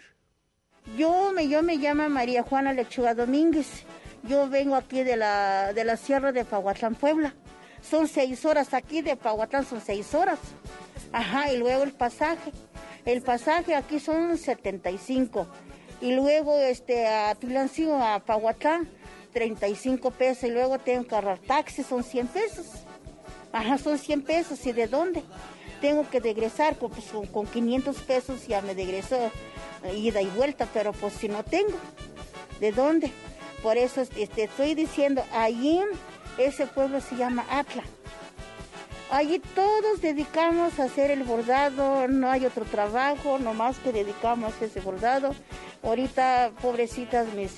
[0.99, 3.85] Yo me, yo me llamo María Juana Lechuga Domínguez.
[4.29, 7.35] Yo vengo aquí de la, de la Sierra de Pahuatlán, Puebla
[7.89, 10.39] son seis horas aquí de Pahuatlán, son seis horas.
[11.13, 12.53] Ajá, y luego el pasaje.
[13.05, 15.47] El pasaje aquí son 75.
[16.01, 18.89] Y luego este, a Tulancingo, a Pahuatlán,
[19.33, 20.45] 35 pesos.
[20.45, 22.67] Y luego tengo que agarrar taxi, son 100 pesos.
[23.53, 24.67] Ajá, son 100 pesos.
[24.67, 25.23] ¿Y de dónde?
[25.81, 29.31] Tengo que regresar con, pues, con 500 pesos, ya me regreso
[29.85, 31.77] eh, ida y vuelta, pero pues si no tengo,
[32.61, 33.13] ¿de dónde?
[33.63, 35.81] Por eso este, estoy diciendo, allí
[36.39, 37.83] ese pueblo se llama Atla.
[39.11, 44.65] Allí todos dedicamos a hacer el bordado, no hay otro trabajo, nomás que dedicamos a
[44.65, 45.33] ese bordado.
[45.85, 47.53] Ahorita, pobrecitas mis,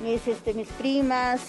[0.00, 1.40] mis, este, mis primas,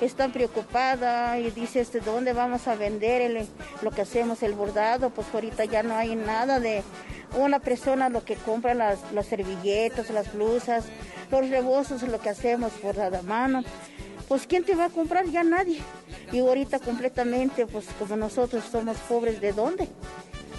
[0.00, 3.46] están preocupadas y dicen, este, ¿dónde vamos a vender
[3.82, 5.10] lo que hacemos, el bordado?
[5.10, 6.82] Pues ahorita ya no hay nada de
[7.36, 10.86] una persona lo que compra las, las servilletas, las blusas,
[11.30, 13.62] los rebozos, lo que hacemos bordado a mano
[14.28, 15.26] pues ¿quién te va a comprar?
[15.26, 15.80] Ya nadie.
[16.32, 19.88] Y ahorita completamente, pues como nosotros somos pobres, ¿de dónde?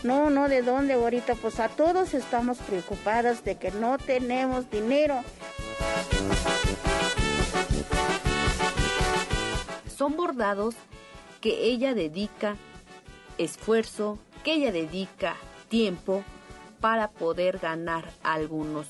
[0.03, 0.93] No, no, ¿de dónde?
[0.93, 5.21] Ahorita pues a todos estamos preocupadas de que no tenemos dinero.
[9.95, 10.75] Son bordados
[11.39, 12.57] que ella dedica
[13.37, 15.35] esfuerzo, que ella dedica
[15.69, 16.23] tiempo
[16.81, 18.87] para poder ganar algunos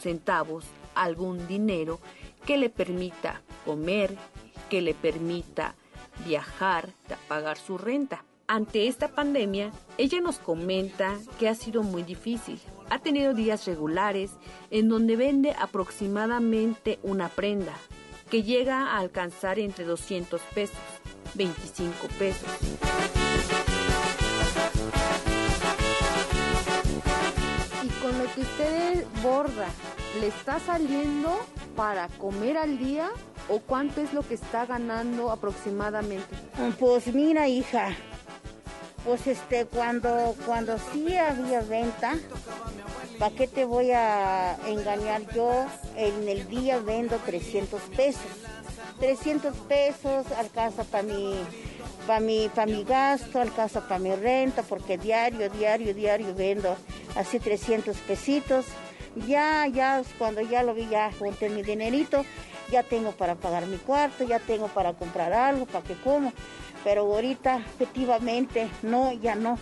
[0.00, 0.64] centavos,
[0.94, 2.00] algún dinero
[2.46, 4.16] que le permita comer,
[4.70, 5.74] que le permita
[6.26, 6.90] viajar,
[7.28, 8.24] pagar su renta.
[8.46, 12.60] Ante esta pandemia, ella nos comenta que ha sido muy difícil.
[12.90, 14.32] Ha tenido días regulares
[14.70, 17.74] en donde vende aproximadamente una prenda,
[18.30, 20.76] que llega a alcanzar entre 200 pesos,
[21.34, 23.73] 25 pesos.
[28.04, 29.66] Con lo que usted borda,
[30.20, 31.30] ¿le está saliendo
[31.74, 33.08] para comer al día
[33.48, 36.36] o cuánto es lo que está ganando aproximadamente?
[36.78, 37.96] Pues mira, hija,
[39.06, 42.16] pues este cuando cuando sí había venta,
[43.18, 45.64] ¿para qué te voy a engañar yo?
[45.96, 48.20] En el día vendo 300 pesos.
[49.00, 51.36] 300 pesos alcanza para mi
[52.06, 56.76] para mi, para mi gasto, alcanza para mi renta, porque diario, diario, diario vendo
[57.16, 58.66] así 300 pesitos
[59.16, 62.24] ya, ya, cuando ya lo vi, ya junté mi dinerito,
[62.70, 66.32] ya tengo para pagar mi cuarto, ya tengo para comprar algo, para que como.
[66.82, 69.58] Pero ahorita, efectivamente, no, ya no.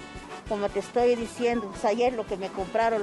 [0.48, 3.02] Como te estoy diciendo, pues ayer lo que me compraron,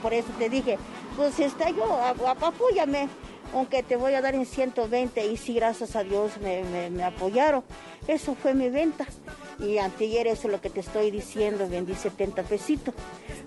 [0.00, 0.78] por eso te dije,
[1.16, 3.08] pues está yo, apóyame
[3.54, 7.62] aunque te voy a dar en 120 y sí, gracias a Dios me, apoyaron.
[8.06, 9.06] Eso fue mi venta.
[9.58, 12.94] Y anteayer eso es lo que te estoy diciendo, vendí 70 pesitos.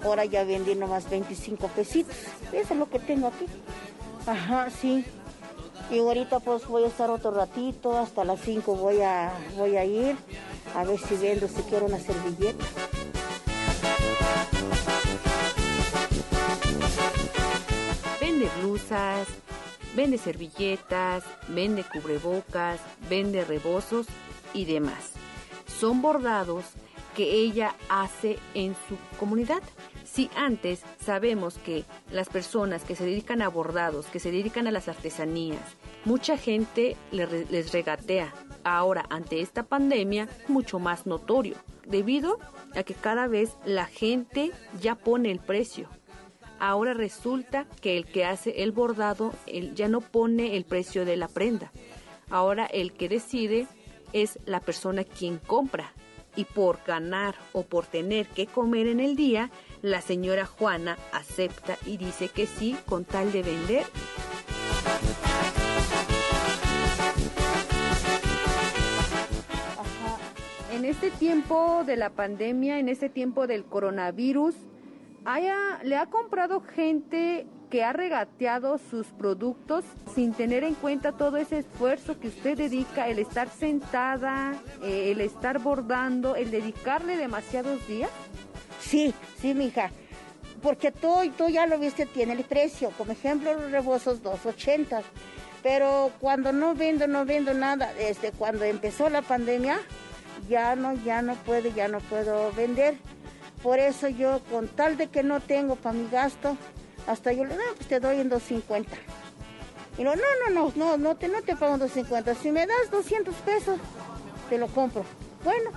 [0.03, 2.15] Ahora ya vendí nomás 25 pesitos.
[2.51, 3.45] Eso es lo que tengo aquí.
[4.27, 5.05] Ajá, sí.
[5.89, 9.85] Y ahorita pues voy a estar otro ratito, hasta las 5 voy a, voy a
[9.85, 10.15] ir
[10.75, 12.65] a ver si vendo, si quiero una servilleta.
[18.19, 19.27] Vende blusas,
[19.95, 22.79] Vende servilletas, vende cubrebocas,
[23.09, 24.07] vende rebozos
[24.53, 25.11] y demás.
[25.67, 26.65] Son bordados
[27.15, 29.61] que ella hace en su comunidad.
[30.03, 34.71] Si antes sabemos que las personas que se dedican a bordados, que se dedican a
[34.71, 35.61] las artesanías,
[36.05, 38.33] mucha gente les regatea.
[38.63, 42.39] Ahora, ante esta pandemia, mucho más notorio, debido
[42.75, 45.89] a que cada vez la gente ya pone el precio
[46.63, 49.33] ahora resulta que el que hace el bordado
[49.75, 51.73] ya no pone el precio de la prenda.
[52.29, 53.67] Ahora el que decide
[54.13, 55.91] es la persona quien compra.
[56.37, 59.51] Y por ganar o por tener que comer en el día,
[59.81, 63.85] la señora Juana acepta y dice que sí con tal de vender.
[70.71, 74.55] En este tiempo de la pandemia, en este tiempo del coronavirus,
[75.25, 81.37] haya, le ha comprado gente que ha regateado sus productos sin tener en cuenta todo
[81.37, 84.53] ese esfuerzo que usted dedica, el estar sentada,
[84.83, 88.11] eh, el estar bordando, el dedicarle demasiados días?
[88.79, 89.89] Sí, sí, mija.
[90.61, 92.91] Porque tú, tú ya lo viste, tiene el precio.
[92.97, 95.01] Como ejemplo, los rebosos 2.80.
[95.63, 97.91] Pero cuando no vendo, no vendo nada.
[97.93, 99.79] Desde cuando empezó la pandemia,
[100.47, 102.95] ya no, ya no puedo, ya no puedo vender.
[103.63, 106.57] Por eso yo, con tal de que no tengo para mi gasto,
[107.07, 108.91] hasta yo le digo, pues te doy en 250.
[109.97, 112.35] Y no, no, no, no, no, no te, no te pago en 250.
[112.35, 113.79] Si me das 200 pesos,
[114.49, 115.05] te lo compro.
[115.45, 115.71] Bueno,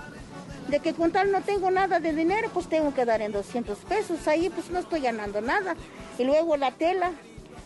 [0.67, 3.77] de que con tal no tengo nada de dinero, pues tengo que dar en 200
[3.79, 4.27] pesos.
[4.27, 5.75] Ahí pues no estoy ganando nada.
[6.17, 7.11] Y luego la tela,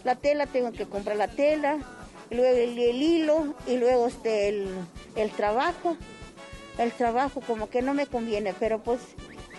[0.04, 1.78] la tela tengo que comprar la tela,
[2.30, 4.70] luego el, el hilo, y luego este, el,
[5.16, 5.98] el trabajo.
[6.78, 9.00] El trabajo como que no me conviene, pero pues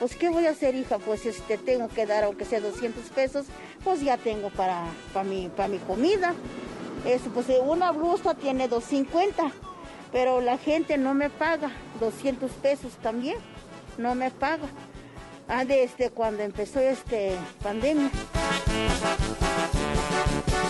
[0.02, 0.98] pues ¿qué voy a hacer, hija?
[0.98, 3.46] Pues este, tengo que dar, aunque sea 200 pesos,
[3.84, 4.82] pues ya tengo para,
[5.12, 6.34] para, mi, para mi comida.
[7.06, 9.52] Eso, pues una blusa tiene 250,
[10.10, 13.36] pero la gente no me paga 200 pesos también,
[13.96, 14.66] no me paga.
[15.46, 18.10] Ah, desde cuando empezó este pandemia.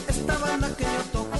[0.08, 1.31] Esta banda que yo toco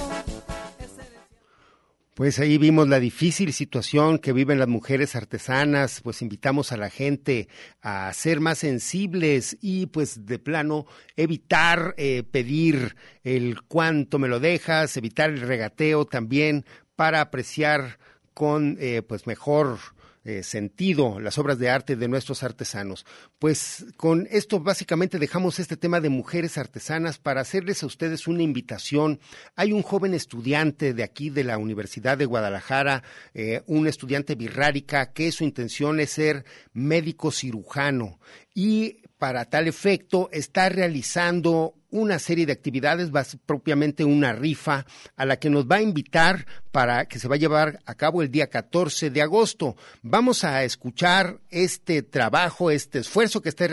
[2.13, 6.89] pues ahí vimos la difícil situación que viven las mujeres artesanas, pues invitamos a la
[6.89, 7.47] gente
[7.81, 10.85] a ser más sensibles y pues de plano
[11.15, 17.97] evitar eh, pedir el cuánto me lo dejas, evitar el regateo también para apreciar
[18.33, 19.79] con eh, pues mejor
[20.25, 23.05] eh, sentido las obras de arte de nuestros artesanos.
[23.39, 28.43] Pues con esto básicamente dejamos este tema de mujeres artesanas para hacerles a ustedes una
[28.43, 29.19] invitación.
[29.55, 33.03] Hay un joven estudiante de aquí de la Universidad de Guadalajara,
[33.33, 38.19] eh, un estudiante birrárica, que su intención es ser médico cirujano
[38.53, 44.85] y para tal efecto está realizando una serie de actividades, va propiamente una rifa
[45.15, 48.23] a la que nos va a invitar para que se va a llevar a cabo
[48.23, 49.77] el día 14 de agosto.
[50.01, 53.67] Vamos a escuchar este trabajo, este esfuerzo que está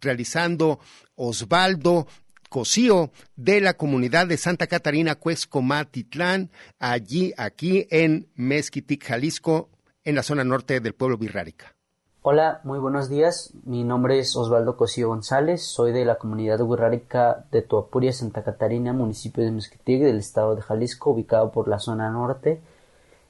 [0.00, 0.80] realizando
[1.14, 2.08] Osvaldo
[2.48, 6.50] Cosío de la comunidad de Santa Catarina Cuescomatitlán,
[6.80, 9.70] allí, aquí en Mezquitic, Jalisco,
[10.04, 11.76] en la zona norte del pueblo Virrárica.
[12.24, 13.52] Hola, muy buenos días.
[13.64, 15.64] Mi nombre es Osvaldo Cosío González.
[15.64, 20.62] Soy de la comunidad guerrárica de Tuapuria, Santa Catarina, municipio de Mezquitic, del estado de
[20.62, 22.60] Jalisco, ubicado por la zona norte.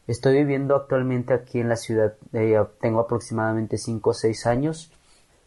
[0.06, 2.12] Estoy viviendo actualmente aquí en la ciudad.
[2.34, 4.92] Eh, tengo aproximadamente 5 o 6 años.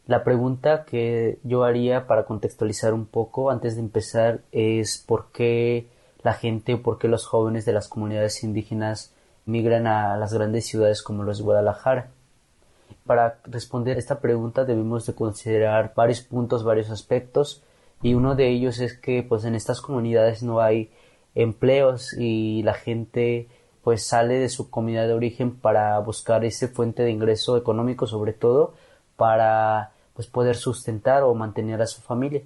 [0.08, 5.88] La pregunta que yo haría para contextualizar un poco antes de empezar es por qué
[6.24, 9.14] la gente, por qué los jóvenes de las comunidades indígenas
[9.46, 12.10] migran a las grandes ciudades como los de Guadalajara
[13.06, 17.64] para responder esta pregunta debemos de considerar varios puntos, varios aspectos
[18.02, 20.92] y uno de ellos es que pues en estas comunidades no hay
[21.36, 23.48] empleos y la gente
[23.84, 28.34] pues sale de su comunidad de origen para buscar esa fuente de ingreso económico sobre
[28.34, 28.74] todo
[29.16, 32.42] para pues poder sustentar o mantener a su familia.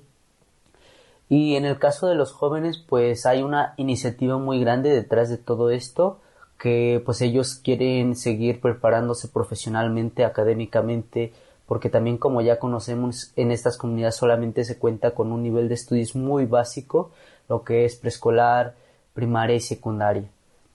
[1.30, 5.38] Y en el caso de los jóvenes pues hay una iniciativa muy grande detrás de
[5.38, 6.20] todo esto
[6.60, 11.32] que pues ellos quieren seguir preparándose profesionalmente, académicamente,
[11.66, 15.76] porque también como ya conocemos en estas comunidades solamente se cuenta con un nivel de
[15.76, 17.12] estudios muy básico,
[17.48, 18.76] lo que es preescolar,
[19.14, 20.26] primaria y secundaria,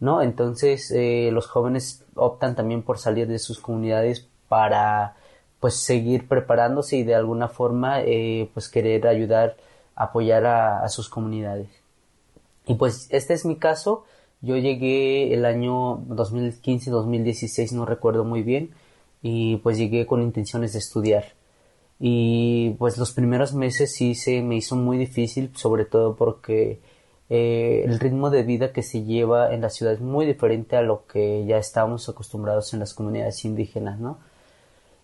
[0.01, 0.23] ¿no?
[0.23, 5.17] Entonces eh, los jóvenes optan también por salir de sus comunidades para
[5.61, 9.57] pues seguir preparándose y de alguna forma eh, pues querer ayudar,
[9.95, 11.69] apoyar a, a sus comunidades.
[12.67, 14.05] Y pues este es mi caso,
[14.45, 18.71] yo llegué el año 2015-2016, no recuerdo muy bien,
[19.23, 21.25] y pues llegué con intenciones de estudiar.
[21.99, 26.81] Y pues los primeros meses sí se me hizo muy difícil, sobre todo porque
[27.31, 30.83] eh, el ritmo de vida que se lleva en la ciudad es muy diferente a
[30.83, 34.19] lo que ya estábamos acostumbrados en las comunidades indígenas, ¿no?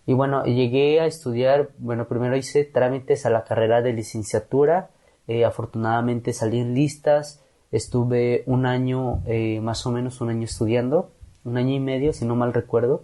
[0.05, 4.89] Y bueno, llegué a estudiar, bueno, primero hice trámites a la carrera de licenciatura,
[5.27, 7.40] eh, afortunadamente salí en listas,
[7.71, 11.11] Estuve un año, eh, más o menos un año estudiando,
[11.45, 13.03] un año y medio, si no mal recuerdo.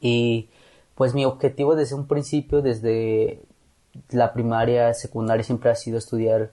[0.00, 0.48] Y
[0.94, 3.40] pues mi objetivo desde un principio, desde
[4.10, 6.50] la primaria, secundaria, siempre ha sido estudiar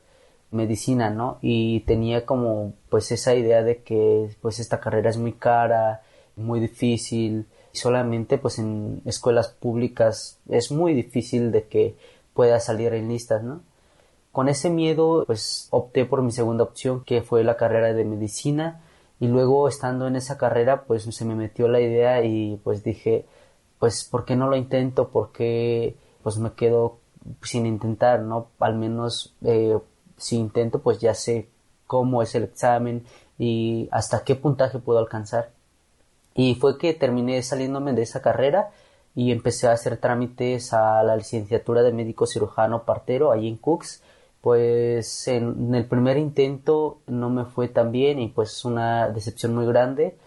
[0.51, 1.39] medicina, ¿no?
[1.41, 6.01] Y tenía como pues esa idea de que pues esta carrera es muy cara
[6.35, 7.45] muy difícil.
[7.71, 11.95] Solamente pues en escuelas públicas es muy difícil de que
[12.33, 13.61] pueda salir en listas, ¿no?
[14.33, 18.81] Con ese miedo pues opté por mi segunda opción que fue la carrera de medicina
[19.19, 23.25] y luego estando en esa carrera pues se me metió la idea y pues dije
[23.77, 25.09] pues ¿por qué no lo intento?
[25.09, 26.97] ¿Por qué pues me quedo
[27.43, 28.47] sin intentar, ¿no?
[28.59, 29.77] Al menos eh,
[30.17, 31.49] si intento pues ya sé
[31.85, 33.05] cómo es el examen
[33.37, 35.51] y hasta qué puntaje puedo alcanzar.
[36.33, 38.71] Y fue que terminé saliéndome de esa carrera
[39.13, 44.01] y empecé a hacer trámites a la licenciatura de médico cirujano partero ahí en Cooks.
[44.43, 49.65] Pues en, el primer intento no me fue tan bien y pues una decepción muy
[49.65, 50.17] grande.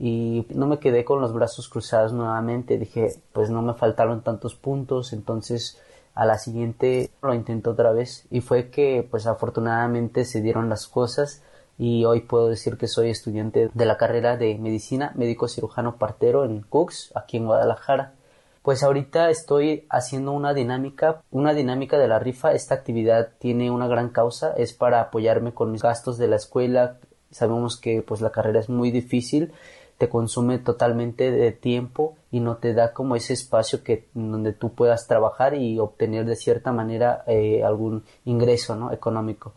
[0.00, 2.76] Y no me quedé con los brazos cruzados nuevamente.
[2.76, 5.80] Dije, pues no me faltaron tantos puntos, entonces
[6.16, 8.26] a la siguiente lo intento otra vez.
[8.32, 11.40] Y fue que pues afortunadamente se dieron las cosas.
[11.78, 16.44] Y hoy puedo decir que soy estudiante de la carrera de medicina médico cirujano partero
[16.44, 18.14] en Cooks aquí en Guadalajara
[18.62, 22.52] pues ahorita estoy haciendo una dinámica una dinámica de la rifa.
[22.52, 26.98] Esta actividad tiene una gran causa es para apoyarme con mis gastos de la escuela.
[27.30, 29.52] Sabemos que pues la carrera es muy difícil
[30.00, 34.72] te consume totalmente de tiempo y no te da como ese espacio que donde tú
[34.72, 38.92] puedas trabajar y obtener de cierta manera eh, algún ingreso ¿no?
[38.92, 39.52] económico.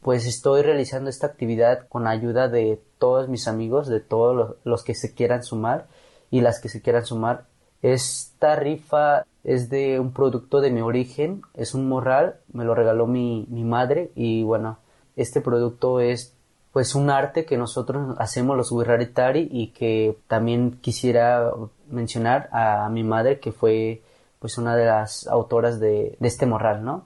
[0.00, 4.82] Pues estoy realizando esta actividad con ayuda de todos mis amigos de todos los, los
[4.82, 5.88] que se quieran sumar
[6.30, 7.44] y las que se quieran sumar
[7.82, 13.06] esta rifa es de un producto de mi origen es un morral me lo regaló
[13.06, 14.78] mi, mi madre y bueno
[15.16, 16.34] este producto es
[16.72, 21.52] pues un arte que nosotros hacemos los Wirraritari y que también quisiera
[21.88, 24.02] mencionar a, mi madre que fue
[24.38, 27.04] pues una de las autoras de, este morral, ¿no?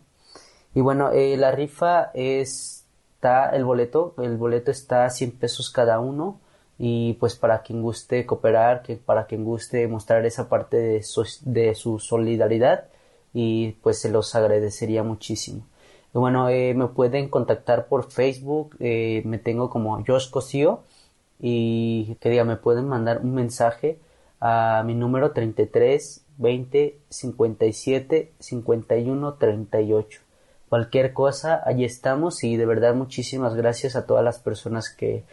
[0.73, 5.99] Y bueno, eh, la rifa está el boleto, el boleto está a 100 pesos cada
[5.99, 6.41] uno
[6.79, 11.05] y pues para quien guste cooperar, que para quien guste mostrar esa parte de
[11.43, 12.89] de su solidaridad
[13.33, 15.67] y pues se los agradecería muchísimo.
[16.13, 20.81] Bueno, eh, me pueden contactar por Facebook, eh, me tengo como Josh Cosío
[21.39, 23.99] y que diga, me pueden mandar un mensaje
[24.41, 30.21] a mi número 33 20 57 51 38.
[30.69, 35.25] Cualquier cosa, allí estamos y de verdad muchísimas gracias a todas las personas que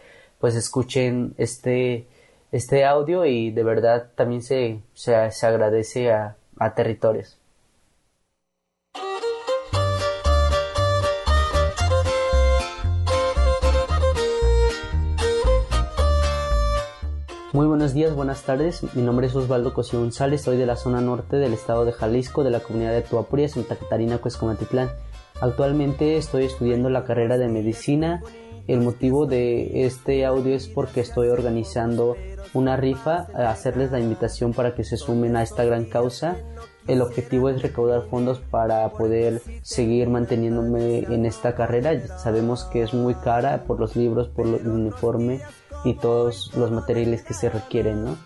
[0.44, 2.06] pues escuchen este,
[2.52, 7.38] este audio y de verdad también se, se, agradece a, a territorios.
[17.54, 18.82] Muy buenos días, buenas tardes.
[18.94, 22.44] Mi nombre es Osvaldo Cosío González, soy de la zona norte del estado de Jalisco,
[22.44, 24.90] de la comunidad de Tuapuria, Santa Catarina, Cuescomatitlán.
[25.40, 28.22] Actualmente estoy estudiando la carrera de medicina.
[28.66, 32.16] El motivo de este audio es porque estoy organizando
[32.54, 36.36] una rifa, a hacerles la invitación para que se sumen a esta gran causa.
[36.86, 42.06] El objetivo es recaudar fondos para poder seguir manteniéndome en esta carrera.
[42.18, 45.40] Sabemos que es muy cara por los libros, por el uniforme
[45.84, 48.16] y todos los materiales que se requieren, ¿no?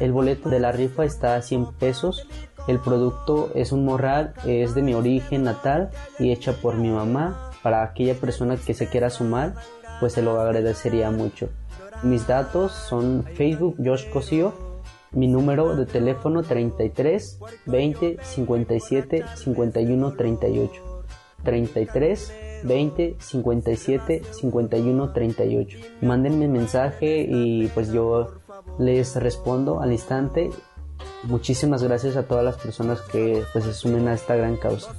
[0.00, 2.28] El boleto de la rifa está a 100 pesos.
[2.68, 7.50] El producto es un morral, es de mi origen natal y hecha por mi mamá.
[7.64, 9.54] Para aquella persona que se quiera sumar,
[9.98, 11.48] pues se lo agradecería mucho.
[12.02, 14.52] Mis datos son Facebook Josh Cosío,
[15.12, 20.82] mi número de teléfono 33 20 57 51 38.
[21.42, 22.32] 33
[22.64, 25.78] 20 57 51 38.
[26.02, 28.40] Mándenme mensaje y pues yo
[28.78, 30.50] les respondo al instante.
[31.22, 34.94] Muchísimas gracias a todas las personas que pues se sumen a esta gran causa.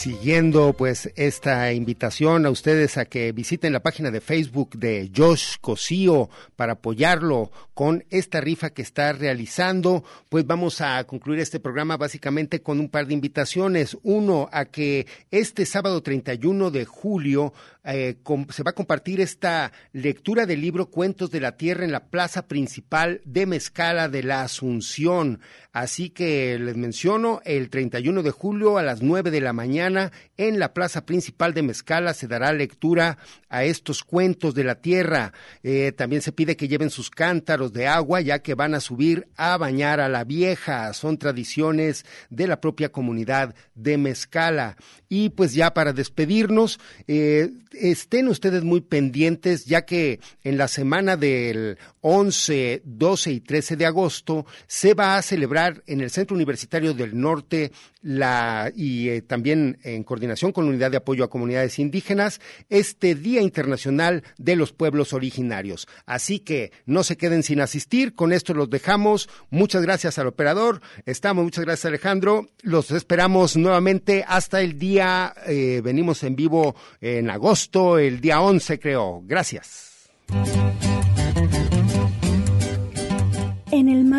[0.00, 5.56] Siguiendo pues esta invitación a ustedes a que visiten la página de Facebook de Josh
[5.60, 11.98] Cosío para apoyarlo con esta rifa que está realizando, pues vamos a concluir este programa
[11.98, 13.96] básicamente con un par de invitaciones.
[14.02, 17.52] Uno, a que este sábado 31 de julio
[17.84, 18.16] eh,
[18.50, 22.46] se va a compartir esta lectura del libro Cuentos de la Tierra en la plaza
[22.46, 25.40] principal de Mezcala de la Asunción.
[25.72, 30.58] Así que les menciono, el 31 de julio a las 9 de la mañana en
[30.58, 33.18] la plaza principal de Mezcala se dará lectura
[33.48, 35.32] a estos cuentos de la tierra.
[35.62, 39.28] Eh, también se pide que lleven sus cántaros de agua ya que van a subir
[39.36, 40.92] a bañar a la vieja.
[40.92, 44.76] Son tradiciones de la propia comunidad de Mezcala.
[45.08, 51.16] Y pues ya para despedirnos, eh, estén ustedes muy pendientes, ya que en la semana
[51.16, 56.94] del 11, 12 y 13 de agosto se va a celebrar en el Centro Universitario
[56.94, 57.72] del Norte
[58.02, 63.14] la, y eh, también en coordinación con la Unidad de Apoyo a Comunidades Indígenas este
[63.14, 65.86] Día Internacional de los Pueblos Originarios.
[66.06, 69.28] Así que no se queden sin asistir, con esto los dejamos.
[69.50, 75.80] Muchas gracias al operador, estamos, muchas gracias Alejandro, los esperamos nuevamente hasta el día, eh,
[75.82, 79.22] venimos en vivo en agosto, el día 11 creo.
[79.26, 80.10] Gracias.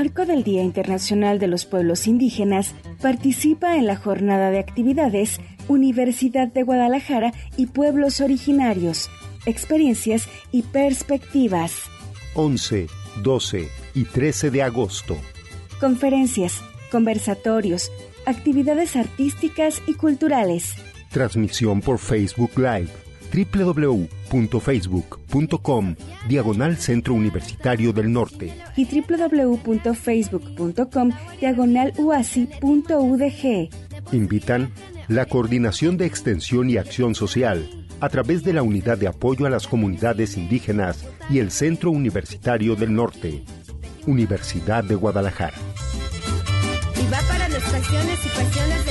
[0.02, 2.74] Marco del Día Internacional de los Pueblos Indígenas,
[3.04, 9.12] participa en la jornada de actividades Universidad de Guadalajara y Pueblos Originarios,
[9.45, 11.84] experiencias y perspectivas.
[12.34, 12.88] 11,
[13.22, 15.18] 12 y 13 de agosto.
[15.80, 17.91] Conferencias, conversatorios,
[18.26, 20.74] actividades artísticas y culturales.
[21.12, 22.89] Transmisión por Facebook Live
[24.32, 25.96] www.facebook.com
[26.28, 33.70] Diagonal Centro Universitario del Norte y www.facebook.com Diagonal UASI.udg.
[34.12, 34.72] Invitan
[35.08, 37.68] la Coordinación de Extensión y Acción Social
[38.00, 42.76] a través de la Unidad de Apoyo a las Comunidades Indígenas y el Centro Universitario
[42.76, 43.44] del Norte,
[44.08, 45.58] Universidad de Guadalajara.
[47.00, 48.91] Y va para las pasiones y pasiones de